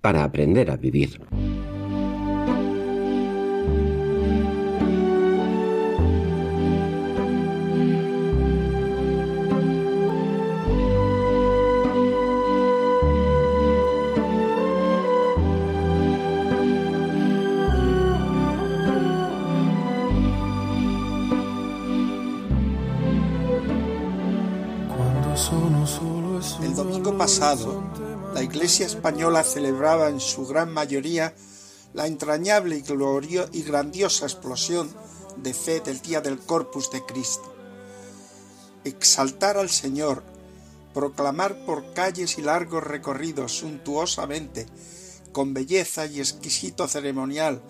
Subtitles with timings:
[0.00, 1.20] para aprender a vivir.
[26.62, 27.82] El domingo pasado
[28.34, 31.34] la Iglesia española celebraba en su gran mayoría
[31.92, 34.90] la entrañable y, y grandiosa explosión
[35.36, 37.52] de fe del día del Corpus de Cristo.
[38.84, 40.22] Exaltar al Señor,
[40.94, 44.66] proclamar por calles y largos recorridos suntuosamente,
[45.32, 47.62] con belleza y exquisito ceremonial,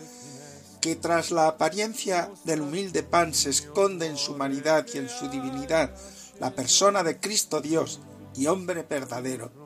[0.80, 5.28] que tras la apariencia del humilde pan se esconde en su humanidad y en su
[5.28, 5.94] divinidad
[6.38, 8.00] la persona de Cristo Dios
[8.34, 9.59] y hombre verdadero,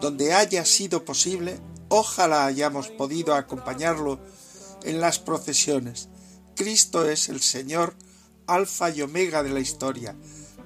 [0.00, 4.20] donde haya sido posible, ojalá hayamos podido acompañarlo
[4.84, 6.08] en las procesiones.
[6.54, 7.94] Cristo es el Señor,
[8.46, 10.16] alfa y omega de la historia,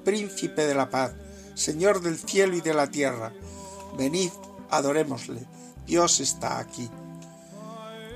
[0.05, 1.13] príncipe de la paz,
[1.55, 3.33] Señor del cielo y de la tierra.
[3.97, 4.31] Venid,
[4.71, 5.47] adorémosle,
[5.87, 6.89] Dios está aquí.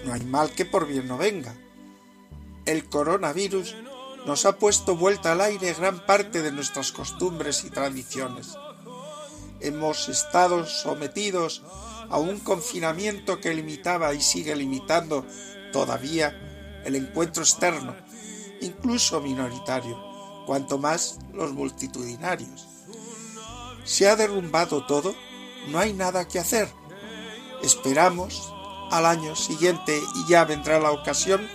[0.05, 1.55] No hay mal que por bien no venga.
[2.65, 3.75] El coronavirus
[4.27, 8.57] nos ha puesto vuelta al aire gran parte de nuestras costumbres y tradiciones
[9.69, 11.63] hemos estado sometidos
[12.09, 15.27] a un confinamiento que limitaba y sigue limitando
[15.73, 17.95] todavía el encuentro externo,
[18.61, 20.01] incluso minoritario,
[20.47, 22.67] cuanto más los multitudinarios.
[23.85, 25.15] Se ha derrumbado todo,
[25.69, 26.69] no hay nada que hacer.
[27.63, 28.53] Esperamos
[28.91, 31.49] al año siguiente y ya vendrá la ocasión.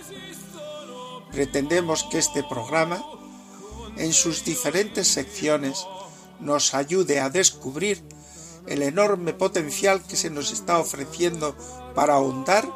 [1.30, 3.02] Pretendemos que este programa,
[3.96, 5.86] en sus diferentes secciones,
[6.42, 8.02] nos ayude a descubrir
[8.66, 11.56] el enorme potencial que se nos está ofreciendo
[11.94, 12.68] para ahondar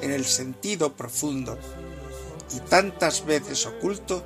[0.00, 1.58] en el sentido profundo
[2.54, 4.22] y tantas veces oculto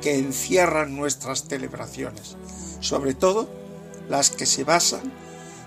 [0.00, 2.36] que encierran nuestras celebraciones,
[2.80, 3.48] sobre todo
[4.08, 5.12] las que se basan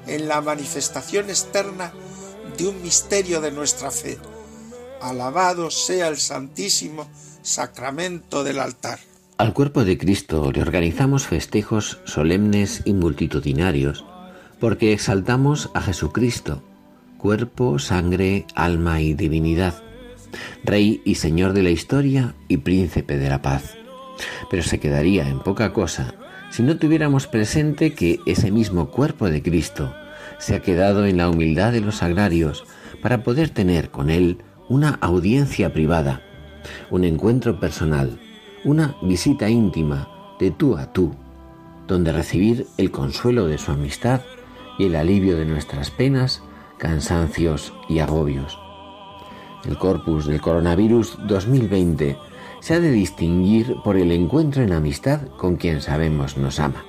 [0.07, 1.93] en la manifestación externa
[2.57, 4.17] de un misterio de nuestra fe.
[5.01, 7.07] Alabado sea el Santísimo
[7.41, 8.99] Sacramento del altar.
[9.41, 14.06] Al cuerpo de Cristo le organizamos festejos solemnes y multitudinarios
[14.59, 16.62] porque exaltamos a Jesucristo,
[17.18, 19.81] cuerpo, sangre, alma y divinidad,
[20.63, 23.75] Rey y Señor de la historia y Príncipe de la paz.
[24.52, 26.13] Pero se quedaría en poca cosa
[26.52, 29.91] si no tuviéramos presente que ese mismo cuerpo de Cristo
[30.38, 32.63] se ha quedado en la humildad de los agrarios
[33.02, 34.38] para poder tener con Él
[34.69, 36.22] una audiencia privada,
[36.91, 38.19] un encuentro personal,
[38.63, 40.07] una visita íntima
[40.39, 41.13] de tú a tú,
[41.88, 44.22] donde recibir el consuelo de su amistad
[44.78, 46.43] y el alivio de nuestras penas,
[46.78, 48.59] cansancios y agobios.
[49.66, 52.17] El corpus del coronavirus 2020
[52.59, 56.84] se ha de distinguir por el encuentro en amistad con quien sabemos nos ama.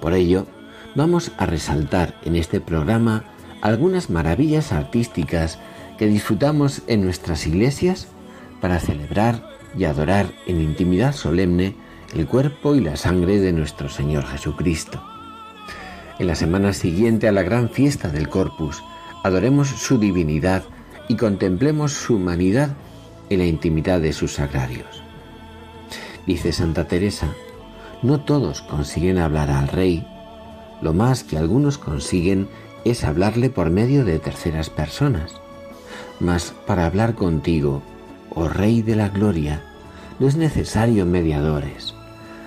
[0.00, 0.46] Por ello,
[0.94, 3.24] vamos a resaltar en este programa
[3.62, 5.58] algunas maravillas artísticas
[5.98, 8.08] que disfrutamos en nuestras iglesias
[8.60, 11.74] para celebrar y adorar en intimidad solemne
[12.14, 15.02] el cuerpo y la sangre de nuestro Señor Jesucristo.
[16.18, 18.82] En la semana siguiente a la gran fiesta del Corpus,
[19.22, 20.64] adoremos su divinidad
[21.08, 22.70] y contemplemos su humanidad
[23.28, 25.02] en la intimidad de sus sagrarios.
[26.26, 27.28] Dice Santa Teresa,
[28.02, 30.06] no todos consiguen hablar al Rey,
[30.80, 32.48] lo más que algunos consiguen
[32.84, 35.32] es hablarle por medio de terceras personas.
[36.20, 37.82] Mas para hablar contigo,
[38.36, 39.62] oh Rey de la Gloria,
[40.20, 41.94] no es necesario mediadores.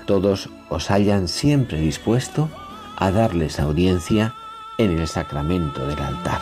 [0.06, 2.50] todos os hayan siempre dispuesto
[2.98, 4.34] a darles audiencia
[4.78, 6.42] en el sacramento del altar.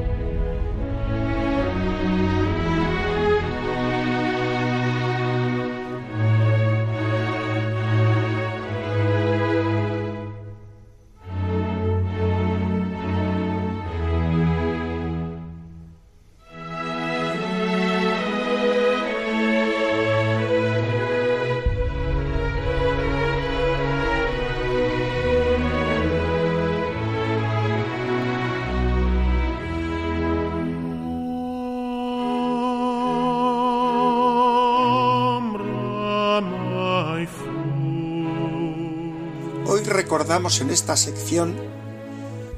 [40.59, 41.55] En esta sección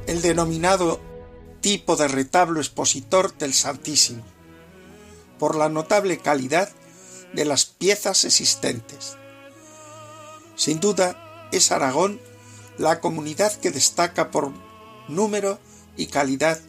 [0.08, 1.00] el denominado
[1.62, 4.24] tipo de retablo expositor del Santísimo,
[5.38, 6.70] por la notable calidad
[7.34, 9.16] de las piezas existentes.
[10.56, 12.20] Sin duda, es Aragón
[12.80, 14.52] la comunidad que destaca por
[15.08, 15.60] número
[15.96, 16.60] y calidad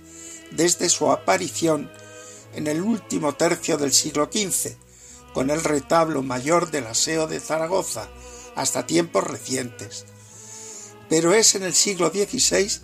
[0.51, 1.91] desde su aparición
[2.55, 4.77] en el último tercio del siglo XV,
[5.33, 8.09] con el retablo mayor del Aseo de Zaragoza,
[8.55, 10.05] hasta tiempos recientes,
[11.09, 12.81] pero es en el siglo XVI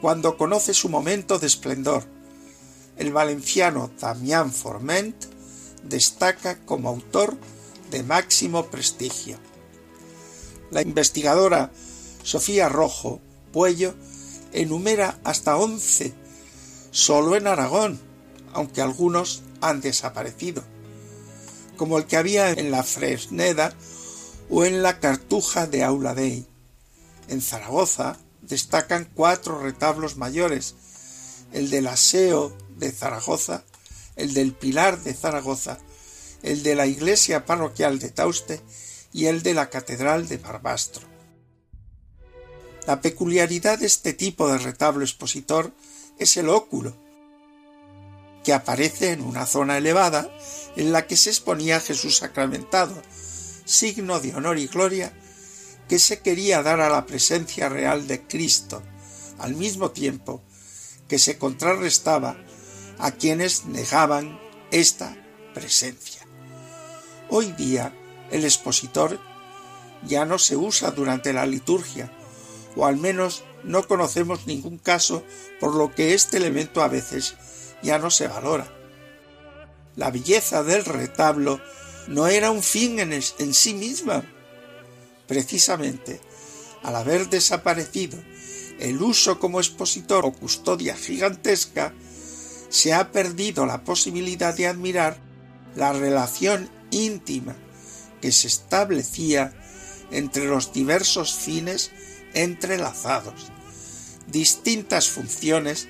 [0.00, 2.04] cuando conoce su momento de esplendor.
[2.96, 5.16] El valenciano Damián Forment
[5.82, 7.36] destaca como autor
[7.90, 9.38] de máximo prestigio.
[10.70, 11.70] La investigadora
[12.22, 13.20] Sofía Rojo
[13.52, 13.94] Puello
[14.52, 16.12] enumera hasta once
[16.90, 18.00] solo en Aragón,
[18.52, 20.62] aunque algunos han desaparecido,
[21.76, 23.74] como el que había en la Fresneda
[24.48, 26.46] o en la Cartuja de Auladey.
[27.28, 30.74] En Zaragoza destacan cuatro retablos mayores,
[31.52, 33.64] el del Aseo de Zaragoza,
[34.16, 35.78] el del Pilar de Zaragoza,
[36.42, 38.60] el de la iglesia parroquial de Tauste
[39.12, 41.06] y el de la Catedral de Barbastro.
[42.86, 45.72] La peculiaridad de este tipo de retablo expositor
[46.18, 46.94] es el óculo,
[48.44, 50.30] que aparece en una zona elevada
[50.76, 53.00] en la que se exponía Jesús sacramentado,
[53.64, 55.14] signo de honor y gloria
[55.88, 58.82] que se quería dar a la presencia real de Cristo,
[59.38, 60.42] al mismo tiempo
[61.08, 62.36] que se contrarrestaba
[62.98, 64.40] a quienes negaban
[64.70, 65.16] esta
[65.52, 66.26] presencia.
[67.28, 67.92] Hoy día
[68.30, 69.20] el expositor
[70.06, 72.10] ya no se usa durante la liturgia,
[72.76, 75.24] o al menos no conocemos ningún caso
[75.60, 77.36] por lo que este elemento a veces
[77.82, 78.66] ya no se valora.
[79.96, 81.60] La belleza del retablo
[82.08, 84.24] no era un fin en, en sí misma,
[85.26, 86.20] Precisamente,
[86.82, 88.18] al haber desaparecido
[88.78, 91.94] el uso como expositor o custodia gigantesca,
[92.68, 95.18] se ha perdido la posibilidad de admirar
[95.76, 97.54] la relación íntima
[98.20, 99.52] que se establecía
[100.10, 101.90] entre los diversos fines
[102.34, 103.52] entrelazados,
[104.26, 105.88] distintas funciones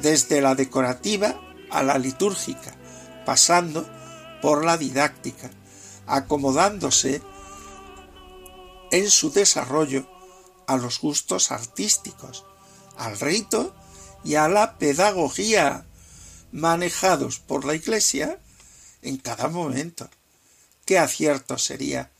[0.00, 1.40] desde la decorativa
[1.70, 2.74] a la litúrgica,
[3.26, 3.88] pasando
[4.40, 5.50] por la didáctica,
[6.06, 7.22] acomodándose
[8.90, 10.08] en su desarrollo
[10.66, 12.44] a los gustos artísticos,
[12.96, 13.74] al rito
[14.24, 15.86] y a la pedagogía
[16.52, 18.38] manejados por la Iglesia
[19.02, 20.08] en cada momento.
[20.84, 22.10] Qué acierto sería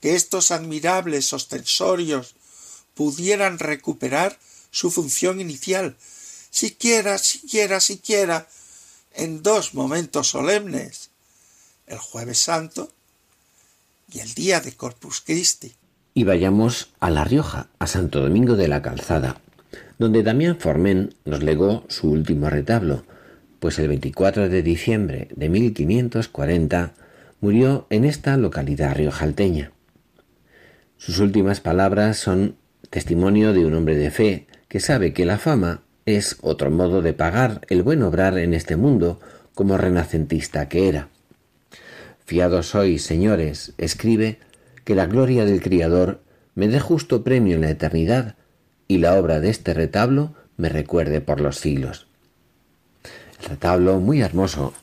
[0.00, 2.34] que estos admirables ostensorios
[2.94, 4.38] pudieran recuperar
[4.70, 5.96] su función inicial,
[6.50, 8.48] siquiera, siquiera, siquiera,
[9.12, 11.10] en dos momentos solemnes,
[11.86, 12.92] el jueves santo
[14.12, 15.74] y el día de Corpus Christi
[16.14, 19.40] y vayamos a La Rioja, a Santo Domingo de la Calzada,
[19.98, 23.04] donde Damián Formen nos legó su último retablo,
[23.58, 26.94] pues el 24 de diciembre de 1540
[27.40, 29.72] murió en esta localidad riojalteña.
[30.96, 32.56] Sus últimas palabras son
[32.90, 37.12] testimonio de un hombre de fe que sabe que la fama es otro modo de
[37.12, 39.20] pagar el buen obrar en este mundo
[39.54, 41.08] como renacentista que era.
[42.24, 44.38] Fiados sois, señores, escribe,
[44.84, 46.20] que la gloria del Criador
[46.54, 48.34] me dé justo premio en la eternidad
[48.88, 52.06] y la obra de este retablo me recuerde por los siglos.
[53.42, 54.74] El retablo, muy hermoso,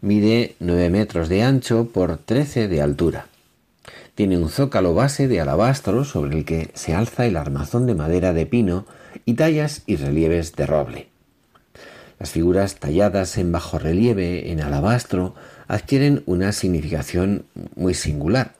[0.00, 3.26] mide nueve metros de ancho por trece de altura.
[4.14, 8.32] Tiene un zócalo base de alabastro sobre el que se alza el armazón de madera
[8.32, 8.86] de pino
[9.24, 11.08] y tallas y relieves de roble.
[12.20, 15.34] Las figuras talladas en bajo relieve en alabastro
[15.66, 18.54] adquieren una significación muy singular,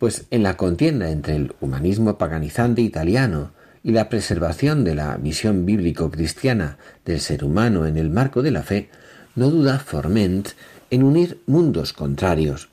[0.00, 3.50] pues en la contienda entre el humanismo paganizante italiano
[3.84, 8.62] y la preservación de la visión bíblico-cristiana del ser humano en el marco de la
[8.62, 8.88] fe,
[9.36, 10.48] no duda Forment
[10.88, 12.70] en unir mundos contrarios,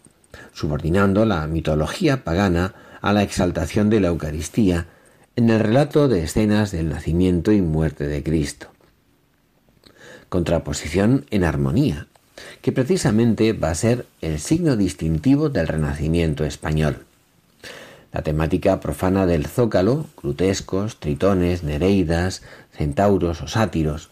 [0.54, 4.86] subordinando la mitología pagana a la exaltación de la Eucaristía
[5.36, 8.68] en el relato de escenas del nacimiento y muerte de Cristo.
[10.30, 12.08] Contraposición en armonía,
[12.62, 17.07] que precisamente va a ser el signo distintivo del Renacimiento español.
[18.18, 24.10] La temática profana del zócalo, grutescos, tritones, nereidas, centauros o sátiros,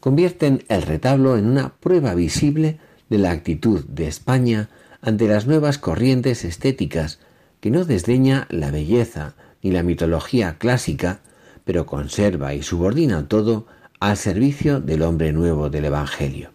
[0.00, 2.78] convierten el retablo en una prueba visible
[3.10, 4.70] de la actitud de España
[5.02, 7.18] ante las nuevas corrientes estéticas
[7.60, 11.20] que no desdeña la belleza ni la mitología clásica,
[11.66, 13.66] pero conserva y subordina todo
[14.00, 16.52] al servicio del hombre nuevo del Evangelio.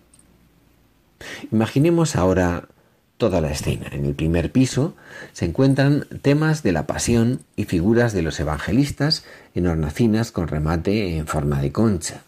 [1.52, 2.70] Imaginemos ahora
[3.18, 3.88] toda la escena.
[3.92, 4.96] En el primer piso
[5.34, 11.18] se encuentran temas de la pasión y figuras de los evangelistas en hornacinas con remate
[11.18, 12.22] en forma de concha.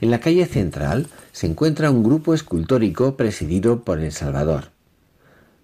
[0.00, 4.70] En la calle central se encuentra un grupo escultórico presidido por el Salvador.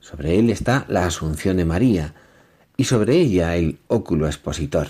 [0.01, 2.15] Sobre él está la Asunción de María
[2.77, 4.89] y sobre ella el óculo expositor.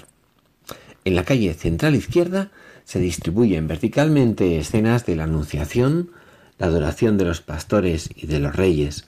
[1.04, 2.50] En la calle central izquierda
[2.84, 6.10] se distribuyen verticalmente escenas de la Anunciación,
[6.58, 9.07] la adoración de los pastores y de los reyes,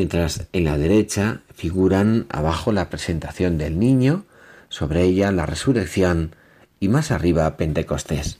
[0.00, 4.24] mientras en la derecha figuran abajo la presentación del niño,
[4.70, 6.34] sobre ella la resurrección
[6.80, 8.38] y más arriba Pentecostés.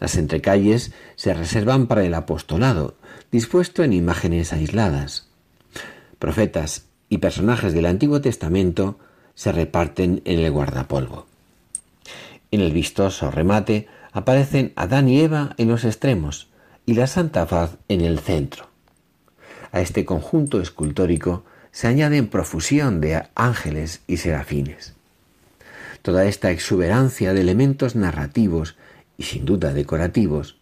[0.00, 2.96] Las entrecalles se reservan para el apostolado,
[3.30, 5.28] dispuesto en imágenes aisladas.
[6.18, 8.98] Profetas y personajes del Antiguo Testamento
[9.36, 11.28] se reparten en el guardapolvo.
[12.50, 16.48] En el vistoso remate aparecen Adán y Eva en los extremos
[16.86, 18.69] y la Santa Faz en el centro.
[19.72, 24.94] A este conjunto escultórico se añaden profusión de ángeles y serafines.
[26.02, 28.76] Toda esta exuberancia de elementos narrativos
[29.16, 30.56] y sin duda decorativos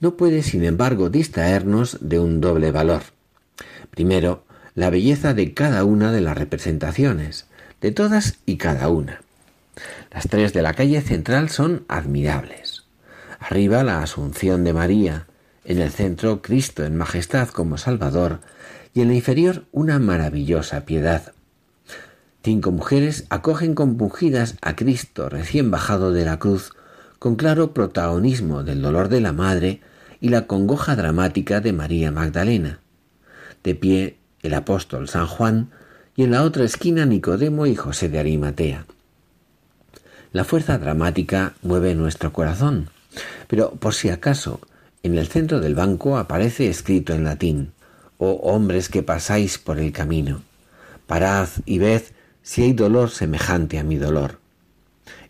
[0.00, 3.02] no puede, sin embargo, distraernos de un doble valor.
[3.90, 7.46] Primero, la belleza de cada una de las representaciones,
[7.80, 9.22] de todas y cada una.
[10.10, 12.84] Las tres de la calle central son admirables.
[13.38, 15.26] Arriba la Asunción de María,
[15.64, 18.40] en el centro Cristo en majestad como Salvador
[18.94, 21.32] y en la inferior una maravillosa piedad.
[22.42, 26.72] Cinco mujeres acogen compungidas a Cristo recién bajado de la cruz,
[27.18, 29.80] con claro protagonismo del dolor de la madre
[30.20, 32.80] y la congoja dramática de María Magdalena.
[33.62, 35.70] De pie el apóstol San Juan
[36.16, 38.86] y en la otra esquina Nicodemo y José de Arimatea.
[40.32, 42.88] La fuerza dramática mueve nuestro corazón,
[43.46, 44.60] pero por si acaso
[45.02, 47.72] en el centro del banco aparece escrito en latín,
[48.18, 50.42] Oh hombres que pasáis por el camino,
[51.06, 52.02] parad y ved
[52.42, 54.38] si hay dolor semejante a mi dolor.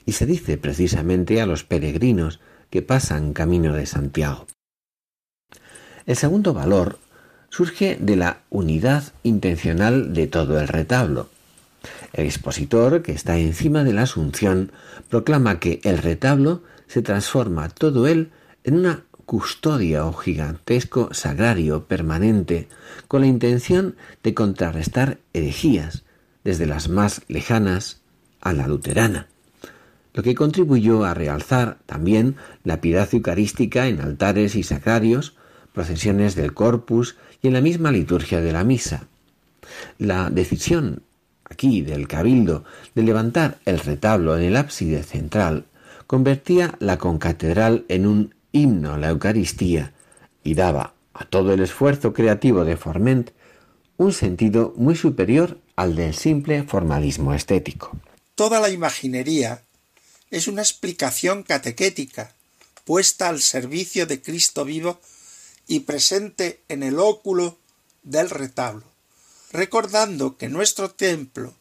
[0.05, 4.47] Y se dice precisamente a los peregrinos que pasan camino de Santiago.
[6.05, 6.99] El segundo valor
[7.49, 11.29] surge de la unidad intencional de todo el retablo.
[12.13, 14.73] El expositor, que está encima de la Asunción,
[15.09, 18.31] proclama que el retablo se transforma todo él
[18.65, 22.69] en una custodia o gigantesco sagrario permanente
[23.09, 26.05] con la intención de contrarrestar herejías,
[26.45, 28.03] desde las más lejanas
[28.41, 29.29] a la luterana,
[30.15, 35.37] lo que contribuyó a realzar también la piedad eucarística en altares y sacrarios,
[35.73, 39.07] procesiones del corpus y en la misma liturgia de la misa.
[39.99, 41.03] La decisión
[41.45, 42.65] aquí del cabildo
[42.95, 45.67] de levantar el retablo en el ábside central
[46.07, 49.93] convertía la concatedral en un himno a la Eucaristía
[50.45, 53.31] y daba a todo el esfuerzo creativo de Forment
[53.97, 57.97] un sentido muy superior al del simple formalismo estético.
[58.35, 59.63] Toda la imaginería
[60.31, 62.35] es una explicación catequética
[62.85, 65.01] puesta al servicio de Cristo vivo
[65.69, 67.59] y presente en el óculo
[68.03, 68.85] del retablo,
[69.53, 71.55] recordando que nuestro templo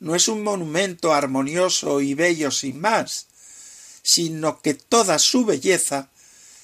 [0.00, 3.28] no es un monumento armonioso y bello sin más,
[4.02, 6.10] sino que toda su belleza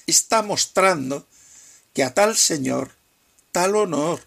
[0.09, 1.27] está mostrando
[1.93, 2.91] que a tal señor,
[3.51, 4.21] tal honor,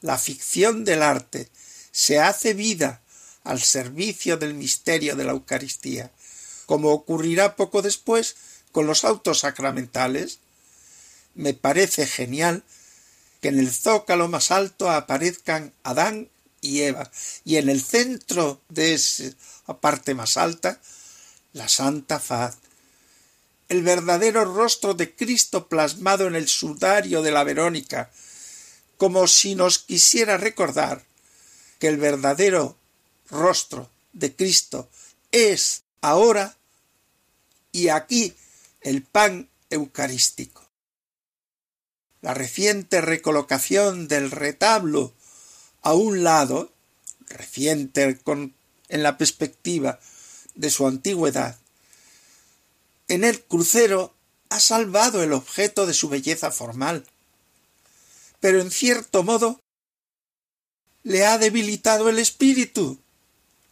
[0.00, 1.48] la ficción del arte
[1.92, 3.02] se hace vida
[3.44, 6.10] al servicio del misterio de la Eucaristía,
[6.66, 8.36] como ocurrirá poco después
[8.72, 10.40] con los autos sacramentales,
[11.34, 12.64] me parece genial
[13.40, 16.28] que en el zócalo más alto aparezcan Adán
[16.60, 17.10] y Eva,
[17.44, 19.34] y en el centro de esa
[19.80, 20.80] parte más alta,
[21.52, 22.56] la Santa Faz,
[23.68, 28.10] el verdadero rostro de Cristo plasmado en el sudario de la Verónica,
[28.96, 31.04] como si nos quisiera recordar
[31.78, 32.76] que el verdadero
[33.30, 34.88] rostro de Cristo
[35.32, 36.56] es ahora
[37.72, 38.34] y aquí
[38.82, 40.62] el pan eucarístico.
[42.20, 45.12] La reciente recolocación del retablo
[45.82, 46.72] a un lado,
[47.28, 48.54] reciente con,
[48.88, 49.98] en la perspectiva
[50.54, 51.58] de su antigüedad,
[53.08, 54.14] en el crucero
[54.48, 57.06] ha salvado el objeto de su belleza formal,
[58.40, 59.60] pero en cierto modo
[61.02, 62.98] le ha debilitado el espíritu,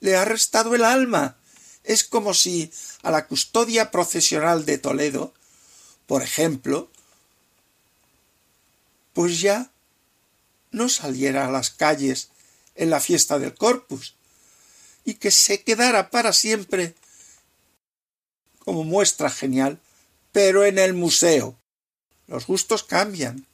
[0.01, 1.39] le ha restado el alma.
[1.85, 2.71] Es como si
[3.03, 5.35] a la custodia procesional de Toledo,
[6.07, 6.91] por ejemplo,
[9.13, 9.71] pues ya
[10.71, 12.31] no saliera a las calles
[12.75, 14.15] en la fiesta del Corpus,
[15.05, 16.95] y que se quedara para siempre
[18.65, 19.81] como muestra genial,
[20.33, 21.57] pero en el museo.
[22.27, 23.47] Los gustos cambian,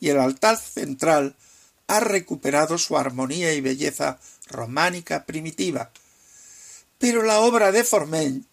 [0.00, 1.36] y el altar central
[1.86, 5.90] ha recuperado su armonía y belleza románica primitiva.
[6.98, 8.44] Pero la obra de Formeñ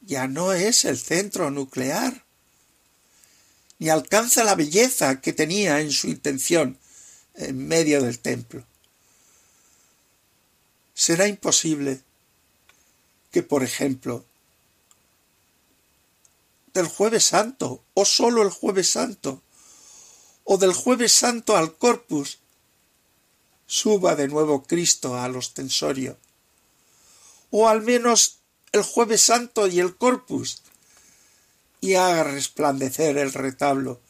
[0.00, 2.24] ya no es el centro nuclear,
[3.78, 6.78] ni alcanza la belleza que tenía en su intención
[7.34, 8.64] en medio del templo.
[10.94, 12.00] Será imposible
[13.30, 14.24] que, por ejemplo,
[16.76, 19.42] del jueves santo, o sólo el jueves santo,
[20.44, 22.38] o del jueves santo al corpus,
[23.66, 26.18] suba de nuevo Cristo al ostensorio,
[27.50, 28.40] o al menos
[28.72, 30.60] el jueves santo y el corpus,
[31.80, 34.02] y haga resplandecer el retablo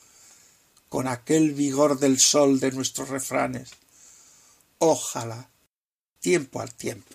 [0.88, 3.70] con aquel vigor del sol de nuestros refranes.
[4.78, 5.50] Ojalá,
[6.18, 7.14] tiempo al tiempo.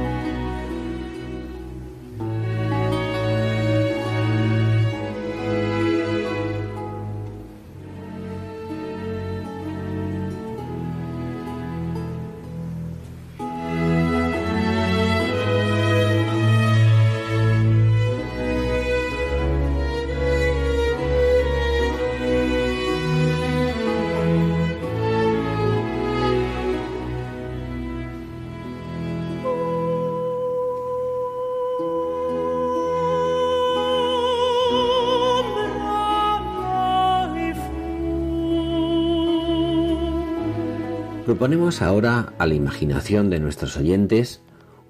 [41.41, 44.43] Proponemos ahora a la imaginación de nuestros oyentes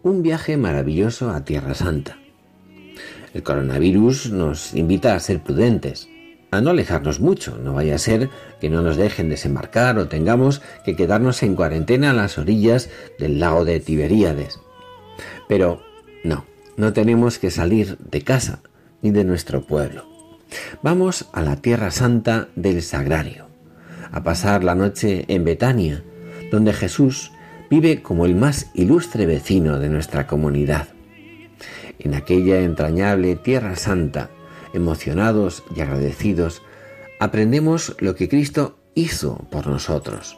[0.03, 2.17] un viaje maravilloso a Tierra Santa.
[3.33, 6.09] El coronavirus nos invita a ser prudentes,
[6.51, 10.61] a no alejarnos mucho, no vaya a ser que no nos dejen desembarcar o tengamos
[10.83, 14.59] que quedarnos en cuarentena a las orillas del lago de Tiberíades.
[15.47, 15.81] Pero
[16.25, 16.43] no,
[16.75, 18.59] no tenemos que salir de casa
[19.01, 20.05] ni de nuestro pueblo.
[20.81, 23.47] Vamos a la Tierra Santa del Sagrario,
[24.11, 26.03] a pasar la noche en Betania,
[26.51, 27.31] donde Jesús
[27.69, 30.89] vive como el más ilustre vecino de nuestra comunidad.
[31.97, 34.29] En aquella entrañable Tierra Santa,
[34.73, 36.61] emocionados y agradecidos,
[37.19, 40.37] aprendemos lo que Cristo hizo por nosotros.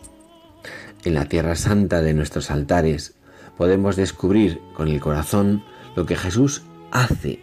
[1.04, 3.16] En la Tierra Santa de nuestros altares
[3.58, 5.64] podemos descubrir con el corazón
[5.96, 7.40] lo que Jesús hace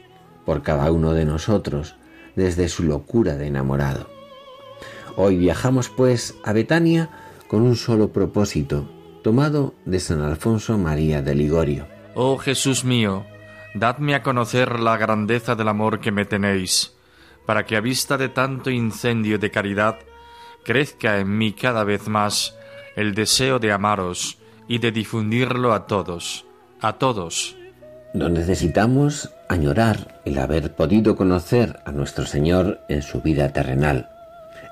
[0.47, 1.97] por cada uno de nosotros
[2.37, 4.09] desde su locura de enamorado.
[5.17, 7.11] Hoy viajamos pues a Betania
[7.51, 8.89] con un solo propósito,
[9.25, 11.89] tomado de San Alfonso María de Ligorio.
[12.15, 13.27] Oh Jesús mío,
[13.75, 16.95] dadme a conocer la grandeza del amor que me tenéis,
[17.47, 19.99] para que a vista de tanto incendio de caridad,
[20.65, 22.57] crezca en mí cada vez más
[22.95, 26.47] el deseo de amaros y de difundirlo a todos,
[26.81, 27.57] a todos.
[28.15, 34.09] No necesitamos añorar el haber podido conocer a nuestro Señor en su vida terrenal.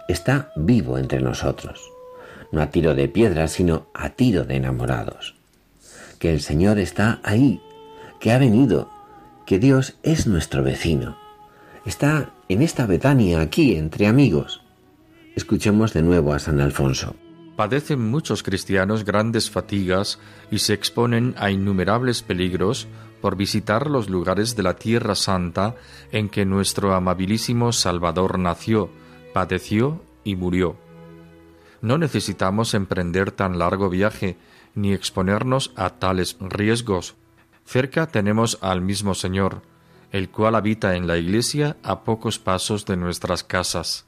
[0.06, 1.97] Está vivo entre nosotros
[2.50, 5.34] no a tiro de piedra, sino a tiro de enamorados.
[6.18, 7.60] Que el Señor está ahí,
[8.20, 8.90] que ha venido,
[9.46, 11.16] que Dios es nuestro vecino.
[11.84, 14.62] Está en esta Betania aquí, entre amigos.
[15.36, 17.14] Escuchemos de nuevo a San Alfonso.
[17.56, 20.18] Padecen muchos cristianos grandes fatigas
[20.50, 22.86] y se exponen a innumerables peligros
[23.20, 25.74] por visitar los lugares de la Tierra Santa
[26.12, 28.90] en que nuestro amabilísimo Salvador nació,
[29.32, 30.76] padeció y murió
[31.80, 34.36] no necesitamos emprender tan largo viaje
[34.74, 37.14] ni exponernos a tales riesgos.
[37.64, 39.62] Cerca tenemos al mismo Señor,
[40.12, 44.06] el cual habita en la Iglesia a pocos pasos de nuestras casas.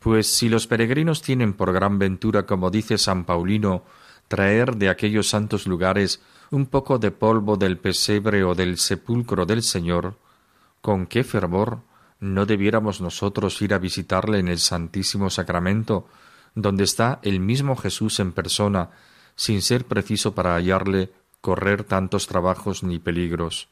[0.00, 3.82] Pues si los peregrinos tienen por gran ventura, como dice San Paulino,
[4.28, 9.62] traer de aquellos santos lugares un poco de polvo del pesebre o del sepulcro del
[9.62, 10.16] Señor,
[10.80, 11.80] con qué fervor
[12.20, 16.06] no debiéramos nosotros ir a visitarle en el Santísimo Sacramento,
[16.62, 18.90] donde está el mismo Jesús en persona,
[19.36, 23.68] sin ser preciso para hallarle correr tantos trabajos ni peligros.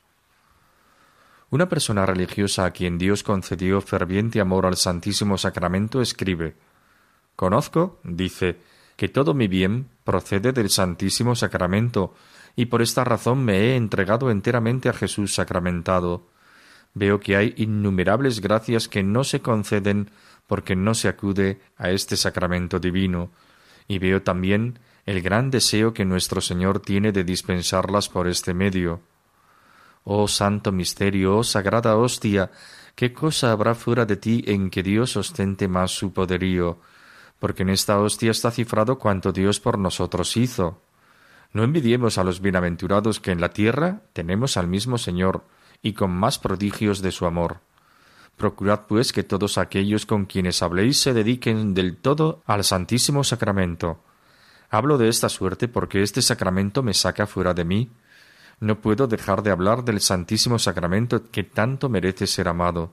[1.51, 6.55] Una persona religiosa a quien Dios concedió ferviente amor al Santísimo Sacramento escribe
[7.35, 8.59] Conozco, dice,
[8.97, 12.15] que todo mi bien procede del Santísimo Sacramento,
[12.55, 16.29] y por esta razón me he entregado enteramente a Jesús sacramentado.
[16.95, 20.11] Veo que hay innumerables gracias que no se conceden
[20.47, 23.31] porque no se acude a este sacramento divino,
[23.89, 29.01] y veo también el gran deseo que nuestro Señor tiene de dispensarlas por este medio.
[30.05, 32.51] Oh santo misterio, oh sagrada hostia,
[32.95, 36.81] qué cosa habrá fuera de ti en que Dios ostente más su poderío,
[37.39, 40.83] porque en esta hostia está cifrado cuanto Dios por nosotros hizo.
[41.53, 45.45] No envidiemos a los bienaventurados que en la tierra tenemos al mismo Señor,
[45.83, 47.61] y con más prodigios de su amor.
[48.37, 54.03] Procurad, pues, que todos aquellos con quienes habléis se dediquen del todo al Santísimo Sacramento.
[54.69, 57.91] Hablo de esta suerte porque este sacramento me saca fuera de mí.
[58.61, 62.93] No puedo dejar de hablar del Santísimo Sacramento que tanto merece ser amado.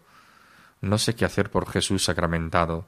[0.81, 2.85] No sé qué hacer por Jesús sacramentado.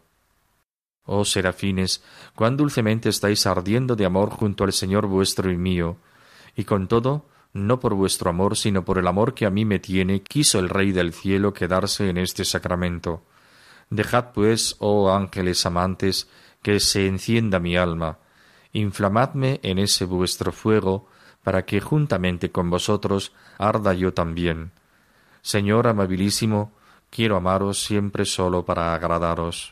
[1.05, 2.03] Oh serafines,
[2.35, 5.97] cuán dulcemente estáis ardiendo de amor junto al Señor vuestro y mío,
[6.55, 9.79] y con todo no por vuestro amor, sino por el amor que a mí me
[9.79, 13.23] tiene, quiso el Rey del cielo quedarse en este sacramento.
[13.89, 16.29] Dejad, pues, oh ángeles amantes,
[16.61, 18.19] que se encienda mi alma,
[18.73, 21.07] inflamadme en ese vuestro fuego,
[21.43, 24.73] para que juntamente con vosotros arda yo también.
[25.41, 26.73] Señor amabilísimo,
[27.09, 29.71] quiero amaros siempre solo para agradaros.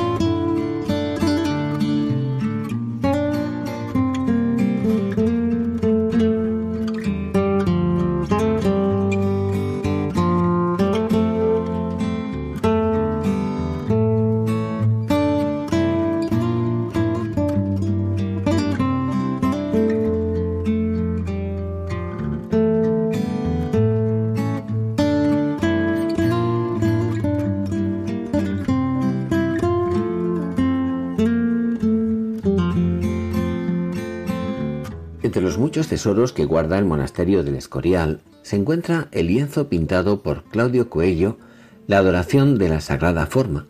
[35.91, 41.37] Tesoros que guarda el monasterio del Escorial se encuentra el lienzo pintado por Claudio Coello,
[41.85, 43.67] La adoración de la Sagrada Forma,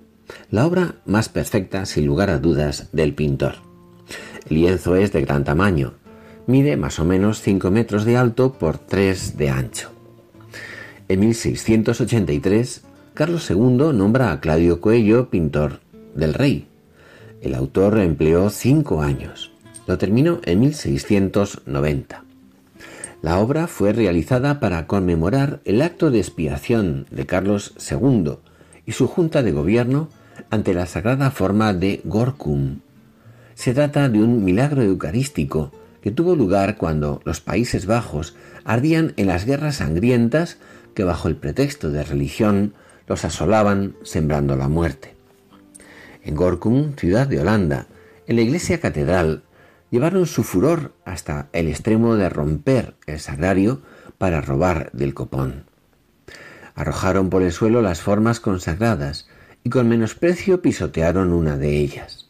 [0.52, 3.56] la obra más perfecta, sin lugar a dudas, del pintor.
[4.48, 5.96] El lienzo es de gran tamaño,
[6.46, 9.90] mide más o menos 5 metros de alto por 3 de ancho.
[11.08, 12.84] En 1683,
[13.16, 15.80] Carlos II nombra a Claudio Coello pintor
[16.14, 16.68] del rey.
[17.42, 19.51] El autor empleó cinco años.
[19.88, 22.24] Lo terminó en 1690.
[23.22, 28.38] La obra fue realizada para conmemorar el acto de expiación de Carlos II
[28.86, 30.10] y su junta de gobierno
[30.50, 32.80] ante la sagrada forma de Gorkum.
[33.54, 39.28] Se trata de un milagro eucarístico que tuvo lugar cuando los Países Bajos ardían en
[39.28, 40.58] las guerras sangrientas
[40.96, 42.74] que bajo el pretexto de religión
[43.08, 45.16] los asolaban sembrando la muerte.
[46.24, 47.88] En Gorkum, ciudad de Holanda,
[48.28, 49.44] en la iglesia catedral
[49.92, 53.82] llevaron su furor hasta el extremo de romper el sagrario
[54.18, 55.66] para robar del copón.
[56.74, 59.28] Arrojaron por el suelo las formas consagradas
[59.64, 62.30] y con menosprecio pisotearon una de ellas.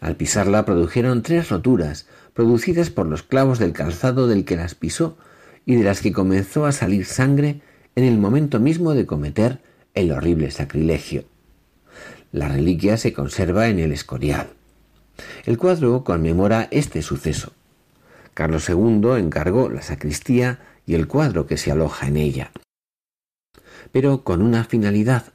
[0.00, 5.18] Al pisarla produjeron tres roturas, producidas por los clavos del calzado del que las pisó
[5.66, 7.60] y de las que comenzó a salir sangre
[7.94, 9.60] en el momento mismo de cometer
[9.94, 11.24] el horrible sacrilegio.
[12.32, 14.57] La reliquia se conserva en el Escorial.
[15.44, 17.52] El cuadro conmemora este suceso.
[18.34, 22.52] Carlos II encargó la sacristía y el cuadro que se aloja en ella.
[23.92, 25.32] Pero con una finalidad.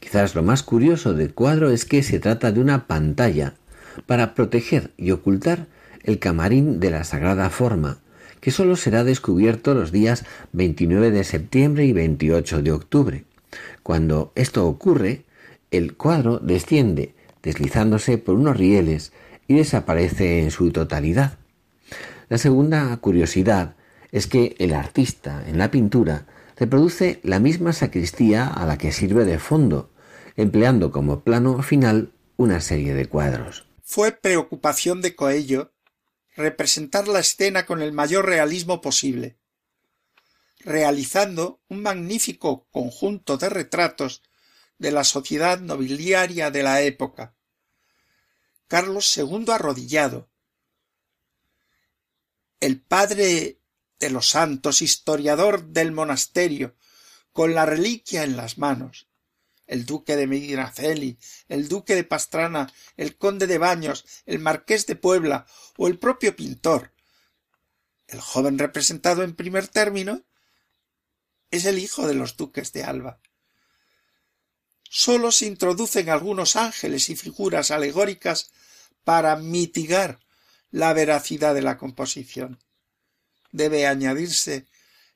[0.00, 3.54] Quizás lo más curioso del cuadro es que se trata de una pantalla
[4.06, 5.66] para proteger y ocultar
[6.04, 7.98] el camarín de la Sagrada Forma,
[8.40, 13.24] que sólo será descubierto los días 29 de septiembre y 28 de octubre.
[13.82, 15.24] Cuando esto ocurre,
[15.70, 19.12] el cuadro desciende, deslizándose por unos rieles,
[19.48, 21.38] y desaparece en su totalidad.
[22.28, 23.76] La segunda curiosidad
[24.10, 26.26] es que el artista en la pintura
[26.56, 29.90] reproduce la misma sacristía a la que sirve de fondo,
[30.36, 33.66] empleando como plano final una serie de cuadros.
[33.82, 35.72] Fue preocupación de Coello
[36.34, 39.36] representar la escena con el mayor realismo posible,
[40.60, 44.22] realizando un magnífico conjunto de retratos
[44.82, 47.36] de la sociedad nobiliaria de la época.
[48.66, 50.28] Carlos II arrodillado,
[52.58, 53.60] el padre
[54.00, 56.74] de los santos, historiador del monasterio,
[57.32, 59.06] con la reliquia en las manos,
[59.68, 61.16] el duque de Medinaceli,
[61.48, 66.34] el duque de Pastrana, el conde de Baños, el marqués de Puebla o el propio
[66.34, 66.92] pintor.
[68.08, 70.24] El joven representado en primer término
[71.52, 73.20] es el hijo de los duques de Alba.
[74.94, 78.50] Sólo se introducen algunos ángeles y figuras alegóricas
[79.04, 80.20] para mitigar
[80.70, 82.58] la veracidad de la composición
[83.52, 84.66] debe añadirse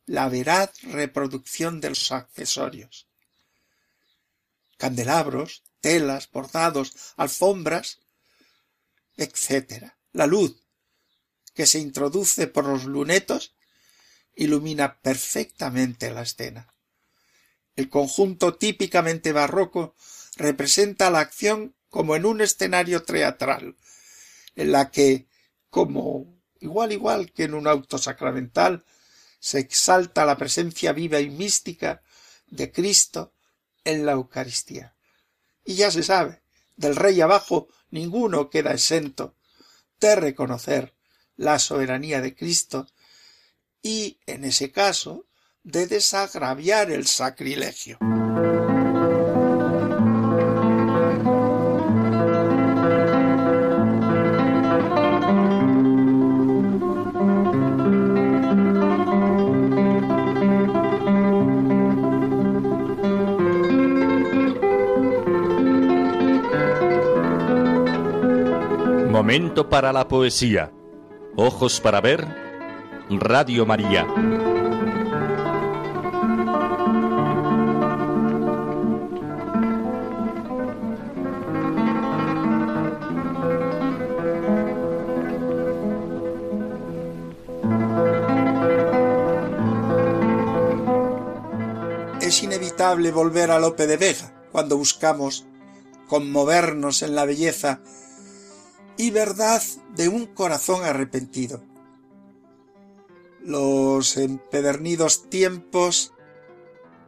[0.07, 3.07] la veraz reproducción de los accesorios.
[4.79, 8.01] Candelabros, telas, bordados, alfombras,
[9.19, 9.93] etc.
[10.13, 10.57] La luz
[11.53, 13.55] que se introduce por los lunetos
[14.35, 16.73] ilumina perfectamente la escena.
[17.77, 19.95] El conjunto típicamente barroco
[20.37, 23.77] representa la acción como en un escenario teatral,
[24.55, 25.29] en la que,
[25.71, 28.85] como igual igual que en un auto sacramental,
[29.39, 32.03] se exalta la presencia viva y mística
[32.49, 33.35] de Cristo
[33.85, 34.97] en la Eucaristía.
[35.65, 36.43] Y ya se sabe,
[36.77, 39.37] del rey abajo ninguno queda exento
[40.01, 40.95] de reconocer
[41.37, 42.87] la soberanía de Cristo
[43.83, 45.26] y, en ese caso,
[45.67, 47.99] de desagraviar el sacrilegio.
[69.11, 70.71] Momento para la poesía.
[71.35, 72.25] Ojos para ver.
[73.11, 74.07] Radio María.
[92.95, 95.45] Volver a Lope de Vega cuando buscamos
[96.07, 97.81] conmovernos en la belleza
[98.97, 99.61] y verdad
[99.97, 101.63] de un corazón arrepentido.
[103.43, 106.13] Los empedernidos tiempos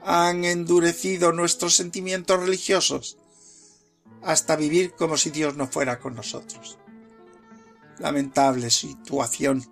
[0.02, 3.16] han endurecido nuestros sentimientos religiosos
[4.22, 6.76] hasta vivir como si Dios no fuera con nosotros.
[7.98, 9.64] Lamentable situación,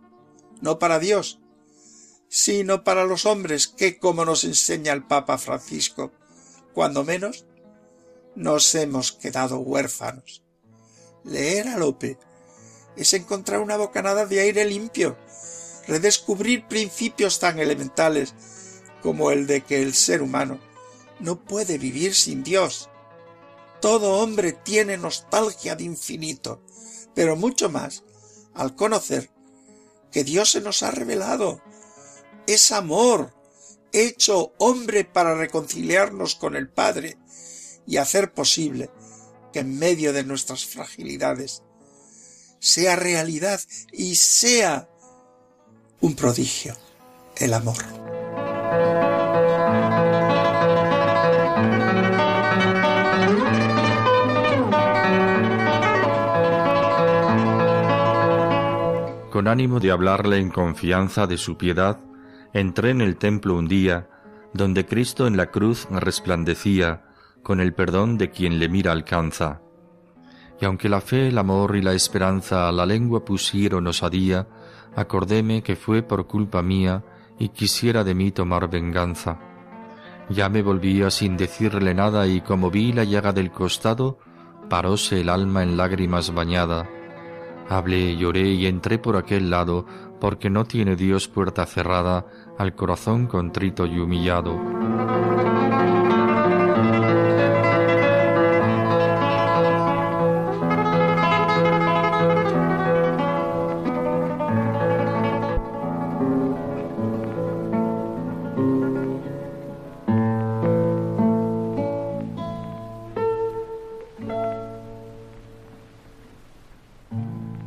[0.60, 1.40] no para Dios,
[2.28, 6.12] sino para los hombres que, como nos enseña el Papa Francisco,
[6.74, 7.46] cuando menos,
[8.34, 10.42] nos hemos quedado huérfanos.
[11.24, 12.18] Leer a Lope
[12.96, 15.16] es encontrar una bocanada de aire limpio,
[15.86, 18.34] redescubrir principios tan elementales
[19.02, 20.58] como el de que el ser humano
[21.20, 22.90] no puede vivir sin Dios.
[23.80, 26.62] Todo hombre tiene nostalgia de infinito,
[27.14, 28.04] pero mucho más
[28.54, 29.30] al conocer
[30.10, 31.62] que Dios se nos ha revelado.
[32.46, 33.32] Es amor,
[33.92, 37.16] hecho hombre para reconciliarnos con el Padre
[37.86, 38.90] y hacer posible
[39.54, 41.62] en medio de nuestras fragilidades
[42.58, 43.60] sea realidad
[43.92, 44.88] y sea
[46.00, 46.74] un prodigio,
[47.36, 47.76] el amor.
[59.30, 62.00] Con ánimo de hablarle en confianza de su piedad,
[62.60, 64.08] entré en el templo un día,
[64.54, 67.04] donde Cristo en la cruz resplandecía
[67.42, 69.60] con el perdón de quien le mira alcanza.
[70.60, 74.48] Y aunque la fe, el amor y la esperanza a la lengua pusieron osadía,
[74.96, 77.04] acordéme que fue por culpa mía
[77.38, 79.38] y quisiera de mí tomar venganza.
[80.30, 84.18] Ya me volvía sin decirle nada y como vi la llaga del costado,
[84.70, 86.88] paróse el alma en lágrimas bañada.
[87.68, 89.86] Hablé, lloré y entré por aquel lado,
[90.20, 92.26] porque no tiene Dios puerta cerrada
[92.58, 94.76] al corazón contrito y humillado.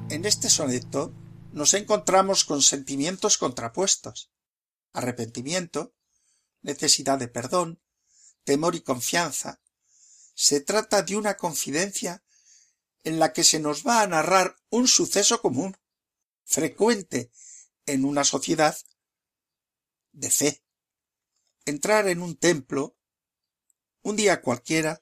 [0.10, 1.14] En este soneto
[1.54, 4.29] nos encontramos con sentimientos contrapuestos,
[4.92, 5.94] Arrepentimiento,
[6.62, 7.82] necesidad de perdón,
[8.44, 9.62] temor y confianza.
[10.34, 12.24] Se trata de una confidencia
[13.04, 15.78] en la que se nos va a narrar un suceso común,
[16.44, 17.32] frecuente
[17.86, 18.78] en una sociedad
[20.12, 20.64] de fe.
[21.66, 22.98] Entrar en un templo,
[24.02, 25.00] un día cualquiera,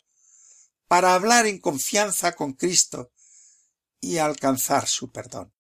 [0.88, 3.12] para hablar en confianza con Cristo
[4.00, 5.54] y alcanzar su perdón.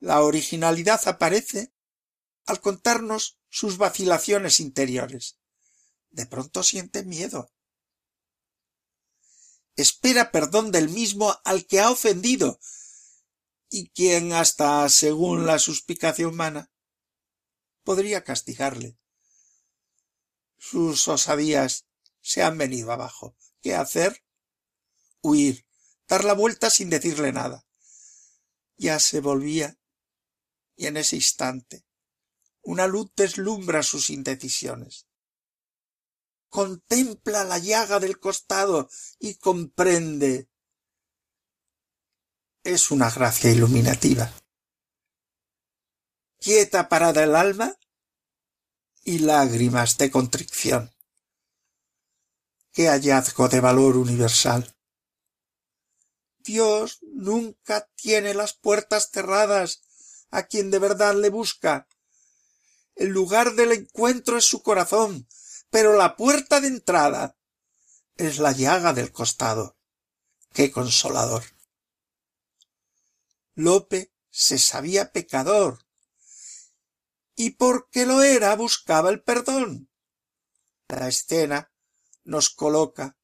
[0.00, 1.72] La originalidad aparece
[2.46, 5.38] al contarnos sus vacilaciones interiores.
[6.10, 7.52] De pronto siente miedo.
[9.76, 12.60] Espera perdón del mismo al que ha ofendido
[13.70, 16.70] y quien hasta según la suspicacia humana
[17.82, 18.98] podría castigarle.
[20.58, 21.86] Sus osadías
[22.20, 23.34] se han venido abajo.
[23.62, 24.24] ¿Qué hacer?
[25.22, 25.66] Huir,
[26.06, 27.66] dar la vuelta sin decirle nada.
[28.76, 29.78] Ya se volvía,
[30.76, 31.84] y en ese instante
[32.62, 35.06] una luz deslumbra sus indecisiones.
[36.48, 40.48] Contempla la llaga del costado y comprende.
[42.62, 44.32] Es una gracia iluminativa.
[46.38, 47.76] Quieta parada el alma
[49.04, 50.92] y lágrimas de contrición.
[52.72, 54.74] Qué hallazgo de valor universal.
[56.38, 59.82] Dios nunca tiene las puertas cerradas
[60.30, 61.86] a quien de verdad le busca.
[62.94, 65.26] El lugar del encuentro es su corazón,
[65.70, 67.36] pero la puerta de entrada
[68.16, 69.76] es la llaga del costado.
[70.52, 71.44] Qué consolador.
[73.54, 75.86] Lope se sabía pecador,
[77.34, 79.90] y porque lo era buscaba el perdón.
[80.88, 81.72] La escena
[82.24, 83.16] nos coloca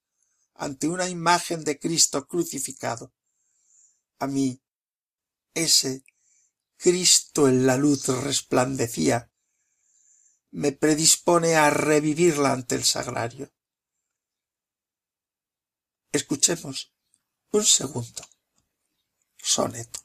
[0.54, 3.14] ante una imagen de Cristo crucificado.
[4.18, 4.60] A mí,
[5.54, 6.04] ese
[6.76, 9.27] Cristo en la luz resplandecía,
[10.50, 13.50] me predispone a revivirla ante el sagrario.
[16.12, 16.92] Escuchemos
[17.52, 18.22] un segundo.
[19.36, 20.00] Soneto.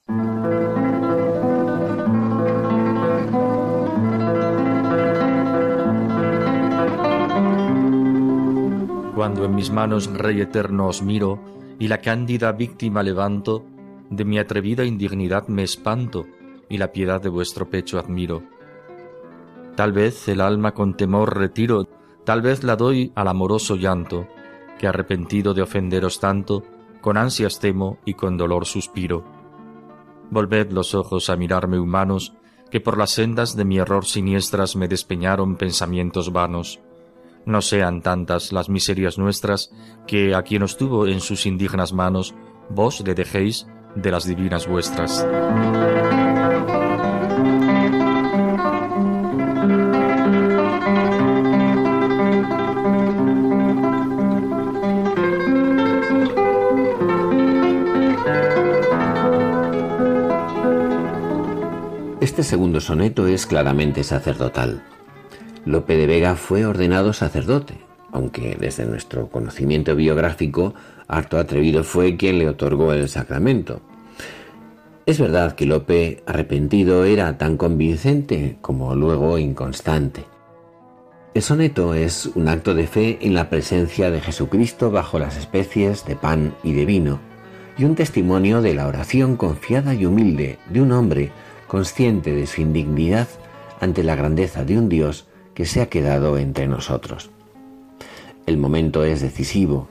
[9.15, 11.39] Cuando en mis manos, Rey eterno, os miro,
[11.79, 13.65] y la cándida víctima levanto,
[14.09, 16.25] de mi atrevida indignidad me espanto,
[16.69, 18.43] y la piedad de vuestro pecho admiro.
[19.75, 21.87] Tal vez el alma con temor retiro,
[22.25, 24.27] tal vez la doy al amoroso llanto,
[24.77, 26.63] que arrepentido de ofenderos tanto,
[27.01, 29.23] con ansias temo y con dolor suspiro.
[30.29, 32.33] Volved los ojos a mirarme humanos,
[32.69, 36.79] que por las sendas de mi error siniestras me despeñaron pensamientos vanos.
[37.45, 39.71] No sean tantas las miserias nuestras,
[40.07, 42.33] que a quien os tuvo en sus indignas manos,
[42.69, 45.27] vos le dejéis de las divinas vuestras.
[62.23, 64.81] Este segundo soneto es claramente sacerdotal.
[65.65, 67.73] Lope de Vega fue ordenado sacerdote,
[68.13, 70.73] aunque desde nuestro conocimiento biográfico,
[71.09, 73.81] harto atrevido fue quien le otorgó el sacramento.
[75.05, 80.23] Es verdad que Lope, arrepentido, era tan convincente como luego inconstante.
[81.33, 86.05] El soneto es un acto de fe en la presencia de Jesucristo bajo las especies
[86.05, 87.19] de pan y de vino,
[87.77, 91.33] y un testimonio de la oración confiada y humilde de un hombre
[91.73, 93.27] consciente de su indignidad
[93.81, 97.31] ante la grandeza de un Dios que se ha quedado entre nosotros.
[98.45, 99.87] El momento es decisivo.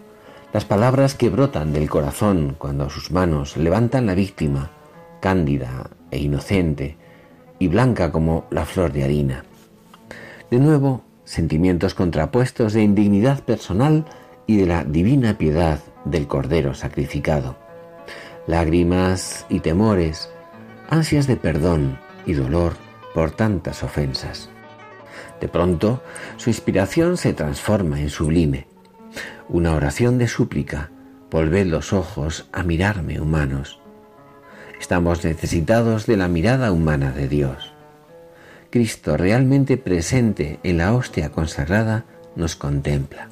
[0.53, 4.71] Las palabras que brotan del corazón cuando sus manos levantan la víctima,
[5.19, 6.99] cándida e inocente,
[7.59, 9.45] y blanca como la flor de harina.
[10.53, 14.05] De nuevo, sentimientos contrapuestos de indignidad personal
[14.47, 17.57] y de la divina piedad del Cordero sacrificado.
[18.47, 20.31] Lágrimas y temores,
[20.93, 22.75] ansias de perdón y dolor
[23.15, 24.51] por tantas ofensas.
[25.41, 26.03] De pronto,
[26.37, 28.67] su inspiración se transforma en sublime.
[29.49, 30.91] Una oración de súplica.
[31.31, 33.81] Volved los ojos a mirarme, humanos.
[34.79, 37.73] Estamos necesitados de la mirada humana de Dios.
[38.69, 42.05] Cristo realmente presente en la hostia consagrada
[42.37, 43.31] nos contempla.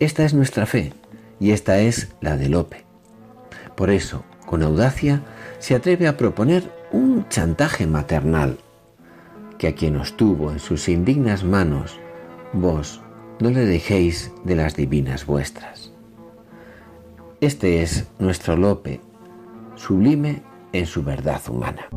[0.00, 0.92] Esta es nuestra fe
[1.40, 2.84] y esta es la de Lope.
[3.74, 5.22] Por eso, con audacia,
[5.58, 8.58] se atreve a proponer un chantaje maternal,
[9.58, 11.98] que a quien os tuvo en sus indignas manos,
[12.52, 13.00] vos
[13.40, 15.92] no le dejéis de las divinas vuestras.
[17.40, 19.00] Este es nuestro Lope,
[19.76, 20.42] sublime
[20.72, 21.88] en su verdad humana.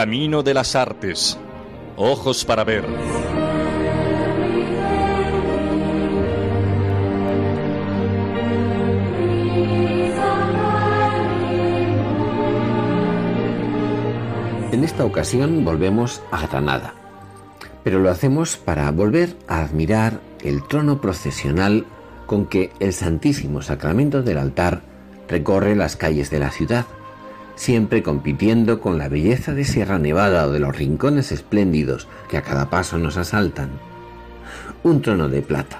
[0.00, 1.38] Camino de las artes.
[1.94, 2.86] Ojos para ver.
[14.72, 16.94] En esta ocasión volvemos a Granada,
[17.84, 21.84] pero lo hacemos para volver a admirar el trono procesional
[22.24, 24.80] con que el Santísimo Sacramento del altar
[25.28, 26.86] recorre las calles de la ciudad
[27.70, 32.42] siempre compitiendo con la belleza de Sierra Nevada o de los rincones espléndidos que a
[32.42, 33.70] cada paso nos asaltan.
[34.82, 35.78] Un trono de plata,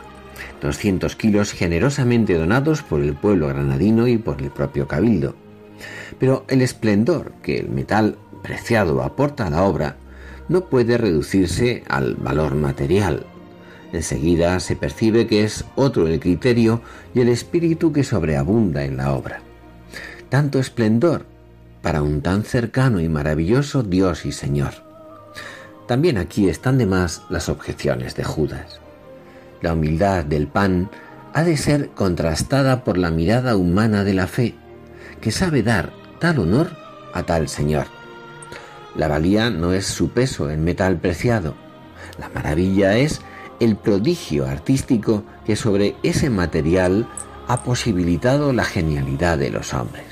[0.62, 5.34] 200 kilos generosamente donados por el pueblo granadino y por el propio cabildo.
[6.20, 9.97] Pero el esplendor que el metal preciado aporta a la obra
[10.49, 13.26] no puede reducirse al valor material.
[13.93, 16.82] Enseguida se percibe que es otro el criterio
[17.16, 19.43] y el espíritu que sobreabunda en la obra.
[20.28, 21.26] Tanto esplendor
[21.82, 24.72] para un tan cercano y maravilloso Dios y Señor.
[25.86, 28.80] También aquí están de más las objeciones de Judas.
[29.62, 30.90] La humildad del pan
[31.32, 34.54] ha de ser contrastada por la mirada humana de la fe,
[35.20, 36.76] que sabe dar tal honor
[37.12, 37.86] a tal Señor.
[38.94, 41.54] La valía no es su peso en metal preciado,
[42.18, 43.20] la maravilla es
[43.60, 47.08] el prodigio artístico que sobre ese material
[47.48, 50.09] ha posibilitado la genialidad de los hombres.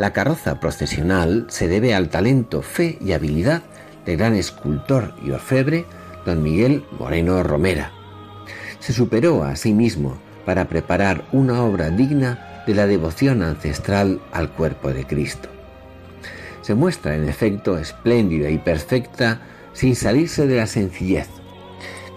[0.00, 3.60] La carroza procesional se debe al talento, fe y habilidad
[4.06, 5.84] del gran escultor y orfebre
[6.24, 7.92] don Miguel Moreno Romera.
[8.78, 14.50] Se superó a sí mismo para preparar una obra digna de la devoción ancestral al
[14.52, 15.50] cuerpo de Cristo.
[16.62, 19.42] Se muestra en efecto espléndida y perfecta
[19.74, 21.28] sin salirse de la sencillez.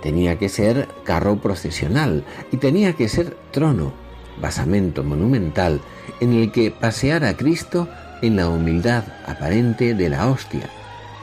[0.01, 3.91] Tenía que ser carro procesional y tenía que ser trono
[4.41, 5.81] basamento monumental
[6.23, 7.89] en el que paseara a Cristo
[8.21, 10.69] en la humildad aparente de la hostia,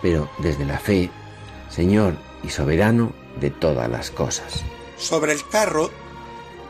[0.02, 1.10] pero desde la fe,
[1.70, 4.62] Señor y soberano de todas las cosas.
[4.98, 5.90] Sobre el carro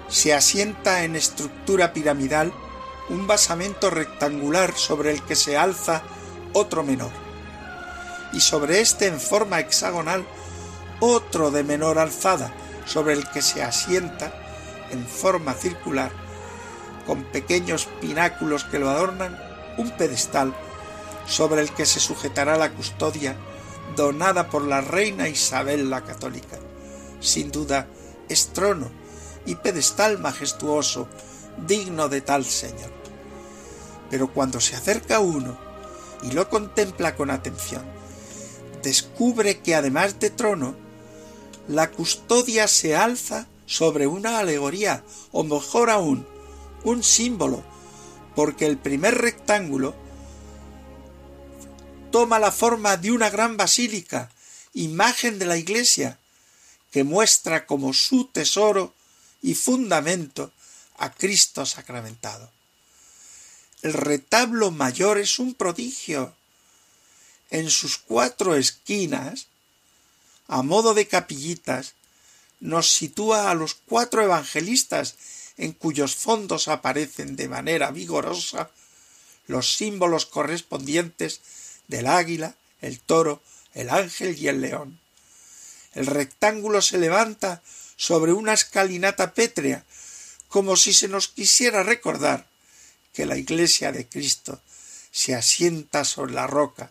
[0.07, 2.53] se asienta en estructura piramidal
[3.09, 6.03] un basamento rectangular sobre el que se alza
[6.53, 7.11] otro menor,
[8.33, 10.25] y sobre este en forma hexagonal
[11.01, 12.55] otro de menor alzada,
[12.85, 14.33] sobre el que se asienta
[14.93, 16.30] en forma circular
[17.11, 19.37] con pequeños pináculos que lo adornan,
[19.79, 20.55] un pedestal
[21.27, 23.35] sobre el que se sujetará la custodia
[23.97, 26.61] donada por la reina Isabel la Católica.
[27.19, 27.89] Sin duda,
[28.29, 28.93] es trono
[29.45, 31.09] y pedestal majestuoso,
[31.67, 32.93] digno de tal señor.
[34.09, 35.59] Pero cuando se acerca uno
[36.23, 37.83] y lo contempla con atención,
[38.85, 40.77] descubre que además de trono,
[41.67, 45.03] la custodia se alza sobre una alegoría,
[45.33, 46.25] o mejor aún,
[46.85, 47.65] un símbolo,
[48.35, 49.95] porque el primer rectángulo
[52.11, 54.31] toma la forma de una gran basílica,
[54.73, 56.19] imagen de la iglesia,
[56.91, 58.95] que muestra como su tesoro
[59.43, 60.53] y fundamento
[60.97, 62.51] a Cristo sacramentado.
[63.83, 66.35] El retablo mayor es un prodigio.
[67.51, 69.47] En sus cuatro esquinas,
[70.49, 71.95] a modo de capillitas,
[72.61, 75.17] nos sitúa a los cuatro evangelistas
[75.61, 78.71] en cuyos fondos aparecen de manera vigorosa
[79.47, 81.43] los símbolos correspondientes
[81.87, 83.43] del águila, el toro,
[83.75, 84.99] el ángel y el león.
[85.93, 87.61] El rectángulo se levanta
[87.97, 89.85] sobre una escalinata pétrea,
[90.49, 92.47] como si se nos quisiera recordar
[93.13, 94.63] que la iglesia de Cristo
[95.11, 96.91] se asienta sobre la roca,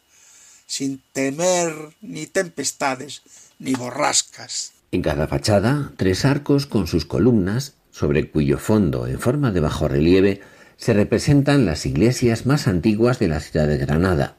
[0.67, 3.23] sin temer ni tempestades
[3.57, 4.73] ni borrascas.
[4.91, 9.89] En cada fachada, tres arcos con sus columnas, sobre cuyo fondo, en forma de bajo
[9.89, 10.39] relieve,
[10.77, 14.37] se representan las iglesias más antiguas de la ciudad de Granada,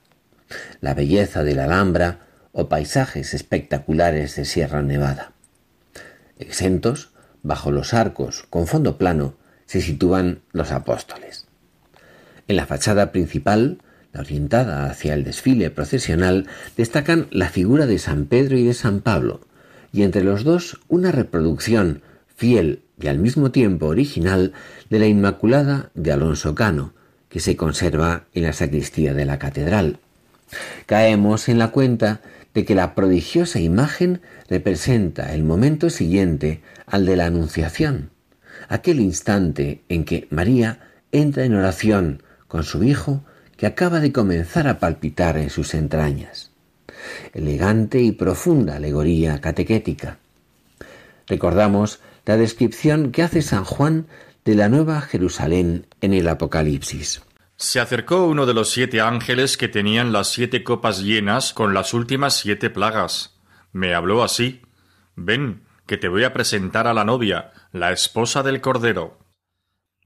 [0.81, 2.21] la belleza de la Alhambra
[2.53, 5.33] o paisajes espectaculares de Sierra Nevada.
[6.39, 7.11] Exentos,
[7.43, 9.35] bajo los arcos, con fondo plano,
[9.67, 11.47] se sitúan los apóstoles.
[12.49, 13.83] En la fachada principal,
[14.15, 16.47] la orientada hacia el desfile procesional,
[16.79, 19.43] destacan la figura de San Pedro y de San Pablo,
[19.93, 22.01] y entre los dos una reproducción
[22.35, 24.53] fiel y al mismo tiempo original
[24.89, 26.93] de la Inmaculada de Alonso Cano,
[27.29, 29.99] que se conserva en la sacristía de la catedral.
[30.87, 32.21] Caemos en la cuenta
[32.55, 38.11] de que la prodigiosa imagen representa el momento siguiente al de la Anunciación,
[38.69, 40.81] aquel instante en que María
[41.13, 43.23] entra en oración con su Hijo
[43.57, 46.51] que acaba de comenzar a palpitar en sus entrañas.
[47.33, 50.19] Elegante y profunda alegoría catequética.
[51.27, 52.01] Recordamos
[52.31, 54.07] la descripción que hace San Juan
[54.45, 57.25] de la Nueva Jerusalén en el Apocalipsis.
[57.57, 61.93] Se acercó uno de los siete ángeles que tenían las siete copas llenas con las
[61.93, 63.41] últimas siete plagas.
[63.73, 64.63] Me habló así
[65.17, 69.19] Ven, que te voy a presentar a la novia, la esposa del Cordero.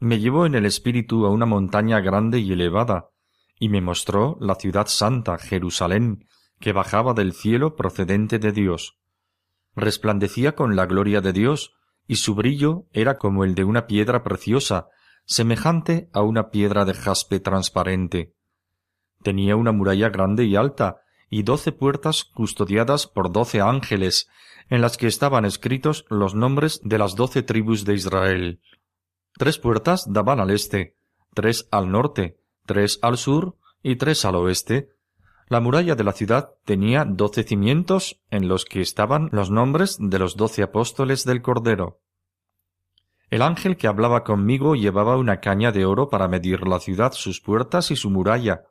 [0.01, 3.11] Me llevó en el espíritu a una montaña grande y elevada,
[3.59, 6.27] y me mostró la ciudad santa, Jerusalén,
[6.59, 8.97] que bajaba del cielo procedente de Dios.
[9.77, 11.75] Resplandecía con la gloria de Dios,
[12.07, 14.89] y su brillo era como el de una piedra preciosa,
[15.25, 18.35] semejante a una piedra de jaspe transparente.
[19.23, 20.99] Tenía una muralla grande y alta,
[21.31, 24.29] y doce puertas custodiadas por doce ángeles,
[24.71, 28.61] en las que estaban escritos los nombres de las doce tribus de Israel.
[29.37, 30.97] Tres puertas daban al este,
[31.35, 34.91] tres al norte, tres al sur y tres al oeste.
[35.49, 40.18] La muralla de la ciudad tenía doce cimientos en los que estaban los nombres de
[40.18, 42.01] los doce apóstoles del Cordero.
[43.30, 47.40] El ángel que hablaba conmigo llevaba una caña de oro para medir la ciudad, sus
[47.40, 48.64] puertas y su muralla.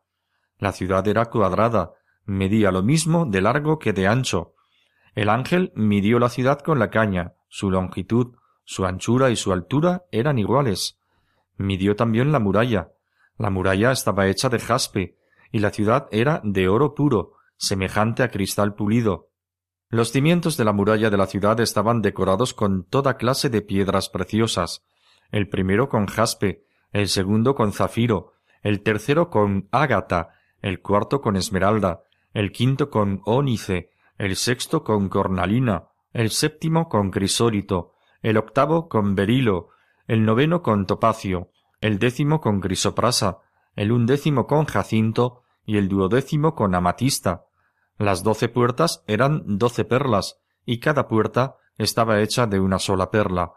[0.58, 1.94] La ciudad era cuadrada,
[2.26, 4.54] medía lo mismo de largo que de ancho.
[5.16, 10.06] El ángel midió la ciudad con la caña, su longitud, su anchura y su altura
[10.12, 11.00] eran iguales.
[11.58, 12.92] Midió también la muralla.
[13.38, 15.18] La muralla estaba hecha de jaspe,
[15.54, 19.30] y la ciudad era de oro puro, semejante a cristal pulido.
[19.88, 24.10] Los cimientos de la muralla de la ciudad estaban decorados con toda clase de piedras
[24.10, 24.84] preciosas,
[25.32, 28.34] el primero con jaspe, el segundo con zafiro,
[28.64, 30.30] el tercero con ágata,
[30.60, 32.02] el cuarto con esmeralda,
[32.34, 37.94] el quinto con ónice, el sexto con cornalina, el séptimo con crisólito,
[38.24, 39.70] el octavo con berilo,
[40.08, 43.38] el noveno con topacio, el décimo con crisoprasa,
[43.76, 47.46] el undécimo con jacinto y el duodécimo con amatista,
[47.98, 53.54] las doce puertas eran doce perlas, y cada puerta estaba hecha de una sola perla.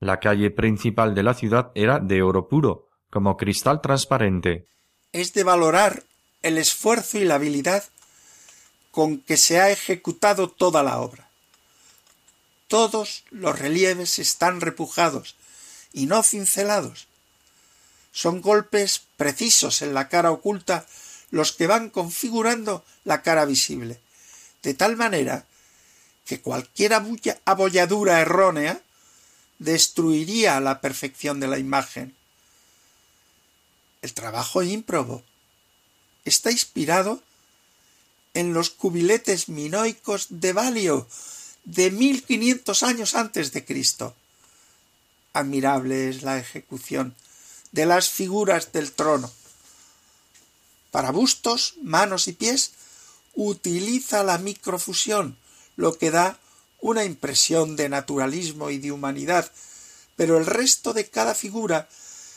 [0.00, 4.68] La calle principal de la ciudad era de oro puro, como cristal transparente.
[5.12, 6.04] Es de valorar
[6.42, 7.84] el esfuerzo y la habilidad
[8.90, 11.28] con que se ha ejecutado toda la obra.
[12.68, 15.36] Todos los relieves están repujados
[15.92, 17.08] y no cincelados.
[18.12, 20.86] Son golpes precisos en la cara oculta
[21.30, 24.00] los que van configurando la cara visible,
[24.62, 25.46] de tal manera
[26.24, 26.92] que cualquier
[27.44, 28.80] abolladura errónea
[29.58, 32.14] destruiría la perfección de la imagen.
[34.02, 35.22] El trabajo ímprobo
[36.24, 37.22] está inspirado
[38.34, 41.08] en los cubiletes minoicos de Valio
[41.64, 44.14] de mil quinientos años antes de Cristo.
[45.32, 47.14] Admirable es la ejecución
[47.72, 49.30] de las figuras del trono.
[50.90, 52.72] Para bustos, manos y pies
[53.34, 55.38] utiliza la microfusión,
[55.76, 56.38] lo que da
[56.80, 59.50] una impresión de naturalismo y de humanidad,
[60.16, 61.88] pero el resto de cada figura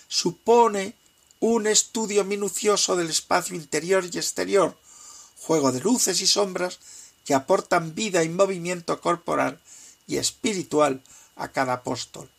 [0.07, 0.95] supone
[1.39, 4.77] un estudio minucioso del espacio interior y exterior,
[5.39, 6.79] juego de luces y sombras
[7.25, 9.59] que aportan vida y movimiento corporal
[10.05, 11.01] y espiritual
[11.35, 12.29] a cada apóstol.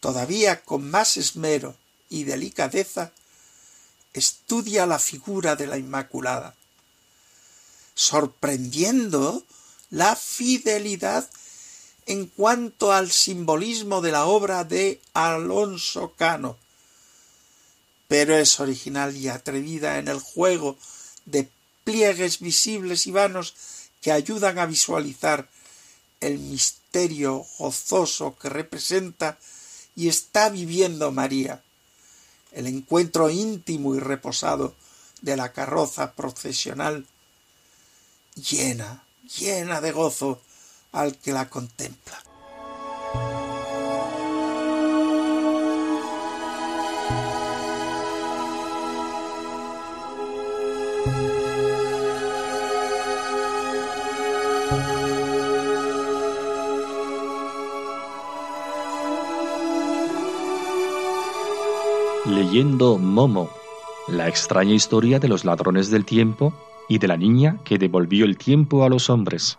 [0.00, 1.76] Todavía con más esmero
[2.08, 3.12] y delicadeza
[4.14, 6.54] estudia la figura de la Inmaculada,
[7.94, 9.44] sorprendiendo
[9.90, 11.28] la fidelidad
[12.06, 16.58] en cuanto al simbolismo de la obra de Alonso Cano,
[18.08, 20.76] pero es original y atrevida en el juego
[21.24, 21.48] de
[21.84, 23.54] pliegues visibles y vanos
[24.00, 25.48] que ayudan a visualizar
[26.20, 29.38] el misterio gozoso que representa
[29.94, 31.62] y está viviendo María
[32.52, 34.74] el encuentro íntimo y reposado
[35.20, 37.06] de la carroza procesional
[38.34, 39.04] llena,
[39.38, 40.40] llena de gozo
[40.92, 42.31] al que la contempla.
[62.52, 63.48] Leyendo Momo,
[64.08, 66.52] la extraña historia de los ladrones del tiempo
[66.86, 69.58] y de la niña que devolvió el tiempo a los hombres.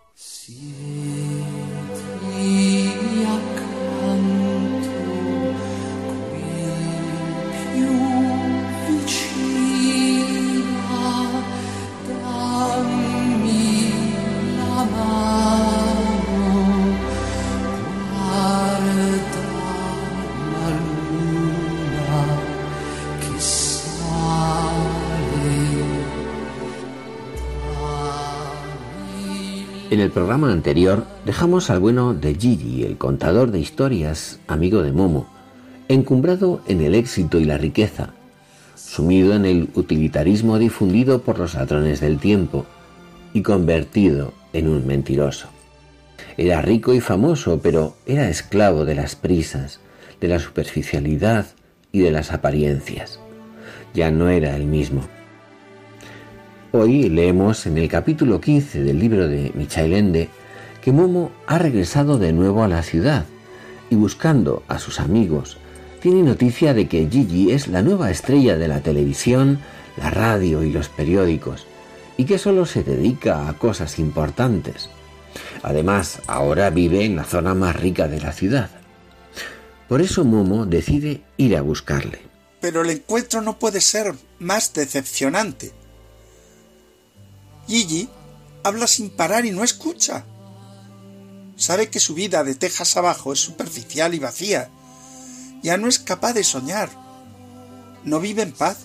[29.94, 34.90] En el programa anterior dejamos al bueno de Gigi, el contador de historias, amigo de
[34.90, 35.28] Momo,
[35.86, 38.10] encumbrado en el éxito y la riqueza,
[38.74, 42.66] sumido en el utilitarismo difundido por los ladrones del tiempo
[43.34, 45.46] y convertido en un mentiroso.
[46.36, 49.78] Era rico y famoso, pero era esclavo de las prisas,
[50.20, 51.46] de la superficialidad
[51.92, 53.20] y de las apariencias.
[53.94, 55.02] Ya no era el mismo.
[56.76, 60.28] Hoy leemos en el capítulo 15 del libro de Michael Ende
[60.82, 63.26] que Momo ha regresado de nuevo a la ciudad
[63.90, 65.56] y buscando a sus amigos
[66.02, 69.60] tiene noticia de que Gigi es la nueva estrella de la televisión,
[69.96, 71.64] la radio y los periódicos
[72.16, 74.90] y que solo se dedica a cosas importantes.
[75.62, 78.68] Además, ahora vive en la zona más rica de la ciudad.
[79.88, 82.18] Por eso Momo decide ir a buscarle.
[82.60, 85.72] Pero el encuentro no puede ser más decepcionante
[87.66, 88.08] Gigi
[88.62, 90.24] habla sin parar y no escucha.
[91.56, 94.70] Sabe que su vida de tejas abajo es superficial y vacía.
[95.62, 96.90] Ya no es capaz de soñar.
[98.04, 98.78] No vive en paz,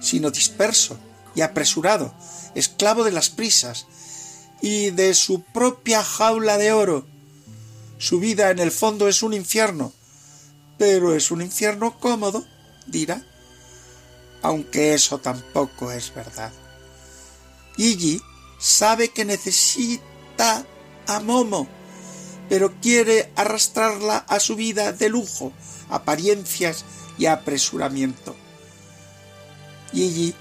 [0.00, 0.98] sino disperso
[1.34, 2.14] y apresurado,
[2.54, 3.86] esclavo de las prisas
[4.60, 7.06] y de su propia jaula de oro.
[7.98, 9.92] Su vida en el fondo es un infierno,
[10.78, 12.44] pero es un infierno cómodo,
[12.86, 13.22] dirá,
[14.42, 16.52] aunque eso tampoco es verdad.
[17.76, 18.20] Gigi
[18.58, 20.66] sabe que necesita
[21.06, 21.68] a Momo,
[22.48, 25.52] pero quiere arrastrarla a su vida de lujo,
[25.88, 26.84] apariencias
[27.18, 28.36] y apresuramiento.
[29.92, 30.34] Gigi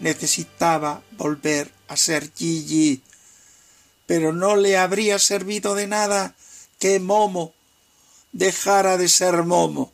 [0.00, 3.02] necesitaba volver a ser Gigi,
[4.06, 6.34] pero no le habría servido de nada
[6.78, 7.52] que Momo
[8.32, 9.92] dejara de ser Momo.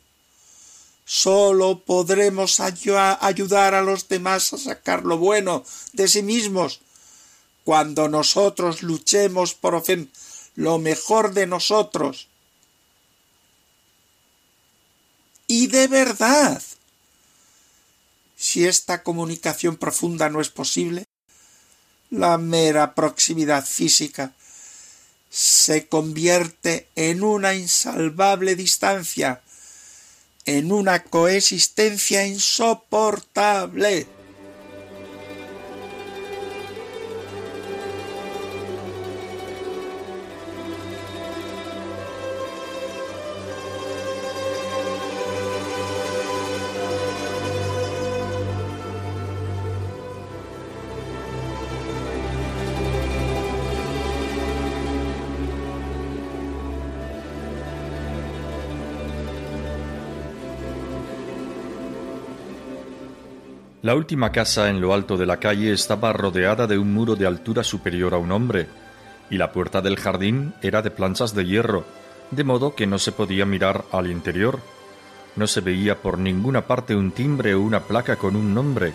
[1.09, 6.81] Solo podremos ayudar a los demás a sacar lo bueno de sí mismos
[7.63, 9.81] cuando nosotros luchemos por
[10.55, 12.27] lo mejor de nosotros.
[15.47, 16.61] Y de verdad,
[18.35, 21.05] si esta comunicación profunda no es posible,
[22.09, 24.33] la mera proximidad física
[25.29, 29.41] se convierte en una insalvable distancia
[30.47, 34.07] en una coexistencia insoportable.
[63.87, 67.25] La última casa en lo alto de la calle estaba rodeada de un muro de
[67.25, 68.67] altura superior a un hombre,
[69.29, 71.85] y la puerta del jardín era de planchas de hierro,
[72.29, 74.59] de modo que no se podía mirar al interior.
[75.37, 78.91] No se veía por ninguna parte un timbre o una placa con un nombre.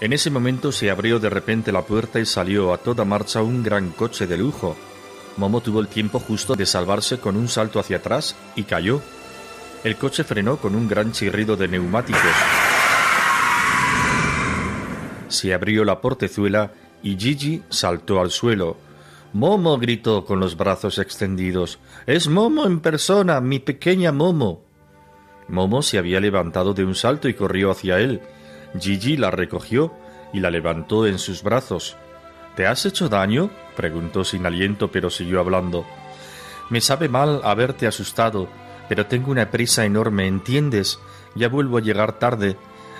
[0.00, 3.64] En ese momento se abrió de repente la puerta y salió a toda marcha un
[3.64, 4.76] gran coche de lujo.
[5.38, 9.02] Momo tuvo el tiempo justo de salvarse con un salto hacia atrás y cayó.
[9.82, 12.67] El coche frenó con un gran chirrido de neumáticos
[15.28, 16.72] se abrió la portezuela
[17.02, 18.76] y Gigi saltó al suelo.
[19.32, 21.78] Momo gritó con los brazos extendidos.
[22.06, 24.62] Es Momo en persona, mi pequeña Momo.
[25.48, 28.20] Momo se había levantado de un salto y corrió hacia él.
[28.78, 29.92] Gigi la recogió
[30.32, 31.96] y la levantó en sus brazos.
[32.56, 33.50] ¿Te has hecho daño?
[33.76, 35.84] preguntó sin aliento, pero siguió hablando.
[36.70, 38.48] Me sabe mal haberte asustado,
[38.88, 40.98] pero tengo una prisa enorme, ¿entiendes?
[41.34, 42.56] Ya vuelvo a llegar tarde.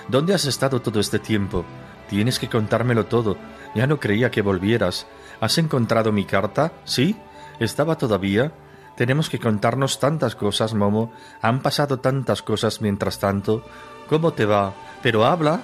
[0.08, 1.64] ¿Dónde has estado todo este tiempo?
[2.08, 3.36] Tienes que contármelo todo.
[3.74, 5.06] Ya no creía que volvieras.
[5.40, 6.72] ¿Has encontrado mi carta?
[6.84, 7.16] ¿Sí?
[7.60, 8.52] ¿Estaba todavía?
[8.96, 11.12] Tenemos que contarnos tantas cosas, Momo.
[11.40, 13.64] Han pasado tantas cosas mientras tanto.
[14.08, 14.74] ¿Cómo te va?
[15.02, 15.60] Pero habla.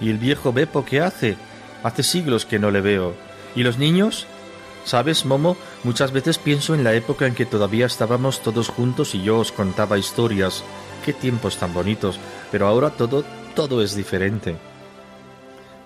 [0.00, 1.36] ¿Y el viejo Beppo qué hace?
[1.82, 3.14] Hace siglos que no le veo.
[3.54, 4.26] ¿Y los niños?
[4.84, 9.22] Sabes, Momo, muchas veces pienso en la época en que todavía estábamos todos juntos y
[9.22, 10.64] yo os contaba historias.
[11.04, 12.18] Qué tiempos tan bonitos.
[12.50, 13.24] Pero ahora todo,
[13.54, 14.56] todo es diferente.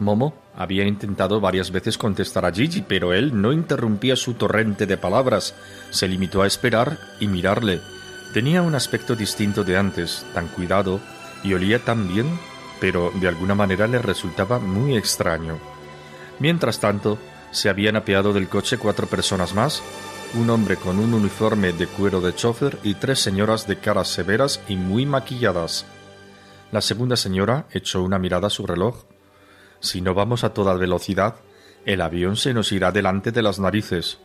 [0.03, 4.97] Momo había intentado varias veces contestar a Gigi, pero él no interrumpía su torrente de
[4.97, 5.55] palabras.
[5.91, 7.81] Se limitó a esperar y mirarle.
[8.35, 11.01] Tenía un aspecto distinto de antes, tan cuidado,
[11.43, 12.27] y olía tan bien,
[12.81, 15.59] pero de alguna manera le resultaba muy extraño.
[16.39, 17.19] Mientras tanto,
[17.51, 19.83] se habían apeado del coche cuatro personas más,
[20.35, 24.61] un hombre con un uniforme de cuero de chofer y tres señoras de caras severas
[24.69, 25.85] y muy maquilladas.
[26.71, 29.05] La segunda señora echó una mirada a su reloj
[29.83, 31.35] si no vamos a toda velocidad,
[31.85, 34.19] el avión se nos irá delante de las narices.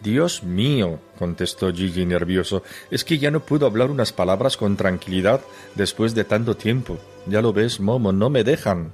[0.00, 5.40] Dios mío, contestó Gigi nervioso, es que ya no puedo hablar unas palabras con tranquilidad
[5.74, 6.98] después de tanto tiempo.
[7.26, 8.92] Ya lo ves, Momo, no me dejan.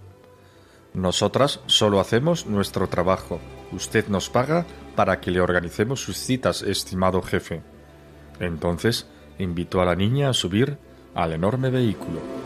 [0.94, 3.40] Nosotras solo hacemos nuestro trabajo.
[3.72, 4.66] Usted nos paga
[4.96, 7.62] para que le organicemos sus citas, estimado jefe.
[8.40, 9.06] Entonces
[9.38, 10.78] invitó a la niña a subir
[11.14, 12.41] al enorme vehículo.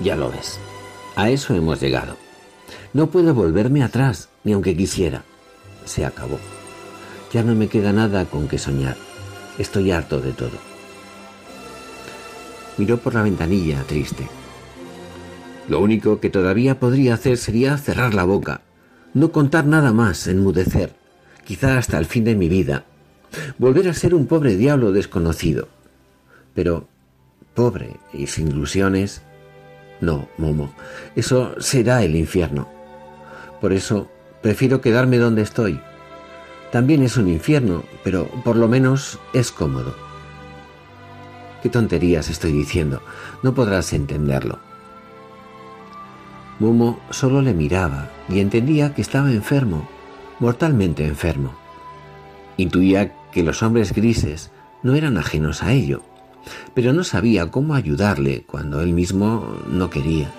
[0.00, 0.58] Ya lo ves.
[1.14, 2.16] A eso hemos llegado.
[2.92, 5.22] No puedo volverme atrás, ni aunque quisiera.
[5.84, 6.38] Se acabó.
[7.32, 8.96] Ya no me queda nada con que soñar.
[9.58, 10.58] Estoy harto de todo.
[12.78, 14.28] Miró por la ventanilla, triste.
[15.68, 18.60] Lo único que todavía podría hacer sería cerrar la boca,
[19.14, 20.94] no contar nada más, enmudecer,
[21.44, 22.84] quizá hasta el fin de mi vida,
[23.58, 25.68] volver a ser un pobre diablo desconocido.
[26.54, 26.86] Pero,
[27.54, 29.22] pobre y sin ilusiones,
[30.00, 30.72] no, Momo,
[31.14, 32.68] eso será el infierno.
[33.60, 34.08] Por eso
[34.42, 35.80] prefiero quedarme donde estoy.
[36.70, 39.94] También es un infierno, pero por lo menos es cómodo.
[41.62, 43.02] ¿Qué tonterías estoy diciendo?
[43.42, 44.58] No podrás entenderlo.
[46.58, 49.88] Momo solo le miraba y entendía que estaba enfermo,
[50.38, 51.54] mortalmente enfermo.
[52.56, 54.50] Intuía que los hombres grises
[54.82, 56.02] no eran ajenos a ello
[56.74, 60.30] pero no sabía cómo ayudarle cuando él mismo no quería.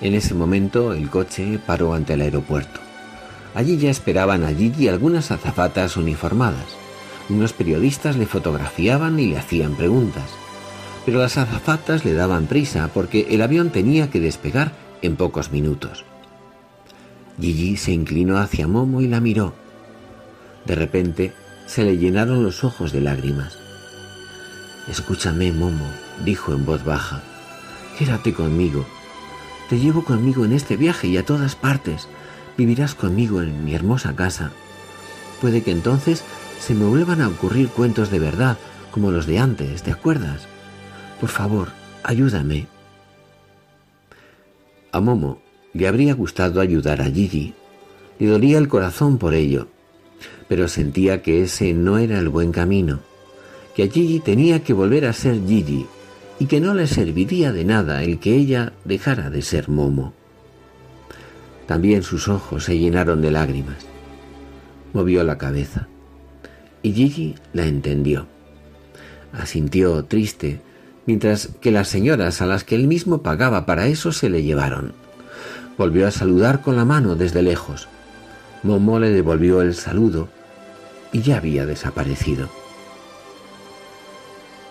[0.00, 2.80] En ese momento el coche paró ante el aeropuerto.
[3.54, 6.66] Allí ya esperaban a Gigi algunas azafatas uniformadas.
[7.28, 10.28] Unos periodistas le fotografiaban y le hacían preguntas.
[11.04, 14.72] Pero las azafatas le daban prisa porque el avión tenía que despegar
[15.02, 16.04] en pocos minutos.
[17.40, 19.54] Gigi se inclinó hacia Momo y la miró.
[20.64, 21.32] De repente
[21.66, 23.61] se le llenaron los ojos de lágrimas.
[24.88, 25.86] Escúchame, Momo,
[26.24, 27.22] dijo en voz baja.
[27.98, 28.84] Quédate conmigo.
[29.68, 32.08] Te llevo conmigo en este viaje y a todas partes.
[32.56, 34.50] Vivirás conmigo en mi hermosa casa.
[35.40, 36.24] Puede que entonces
[36.58, 38.58] se me vuelvan a ocurrir cuentos de verdad,
[38.90, 40.48] como los de antes, ¿te acuerdas?
[41.20, 41.68] Por favor,
[42.02, 42.66] ayúdame.
[44.90, 45.40] A Momo
[45.72, 47.54] le habría gustado ayudar a Gigi.
[48.18, 49.68] Le dolía el corazón por ello,
[50.48, 53.11] pero sentía que ese no era el buen camino
[53.74, 55.86] que Gigi tenía que volver a ser Gigi
[56.38, 60.12] y que no le serviría de nada el que ella dejara de ser Momo.
[61.66, 63.86] También sus ojos se llenaron de lágrimas.
[64.92, 65.88] Movió la cabeza
[66.82, 68.26] y Gigi la entendió.
[69.32, 70.60] Asintió triste,
[71.06, 74.92] mientras que las señoras a las que él mismo pagaba para eso se le llevaron.
[75.78, 77.88] Volvió a saludar con la mano desde lejos.
[78.62, 80.28] Momo le devolvió el saludo
[81.12, 82.61] y ya había desaparecido.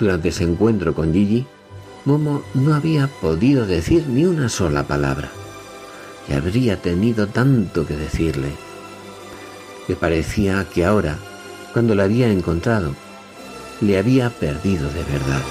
[0.02, 1.46] Durante ese encuentro con Gigi,
[2.06, 5.30] Momo no había podido decir ni una sola palabra.
[6.28, 8.50] Y habría tenido tanto que decirle.
[9.88, 11.18] Le parecía que ahora,
[11.72, 12.96] cuando la había encontrado,
[13.80, 15.42] le había perdido de verdad.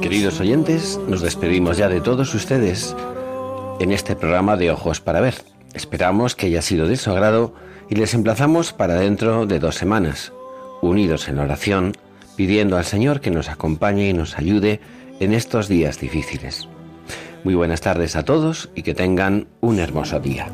[0.00, 2.94] Queridos oyentes, nos despedimos ya de todos ustedes
[3.80, 5.34] en este programa de Ojos para Ver.
[5.74, 7.54] Esperamos que haya sido de su agrado
[7.88, 10.32] y les emplazamos para dentro de dos semanas,
[10.82, 11.92] unidos en oración,
[12.36, 14.80] pidiendo al Señor que nos acompañe y nos ayude
[15.18, 16.68] en estos días difíciles.
[17.44, 20.48] Muy buenas tardes a todos y que tengan un hermoso día.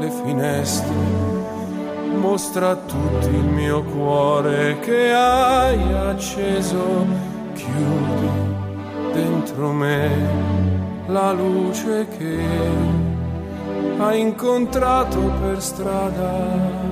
[0.00, 1.32] Le finestre
[2.22, 7.06] mostra tutti il cuore che hai acceso,
[7.54, 8.30] chiudi
[9.12, 10.10] dentro me
[11.08, 12.38] la luce che
[13.98, 16.91] hai incontrato per strada.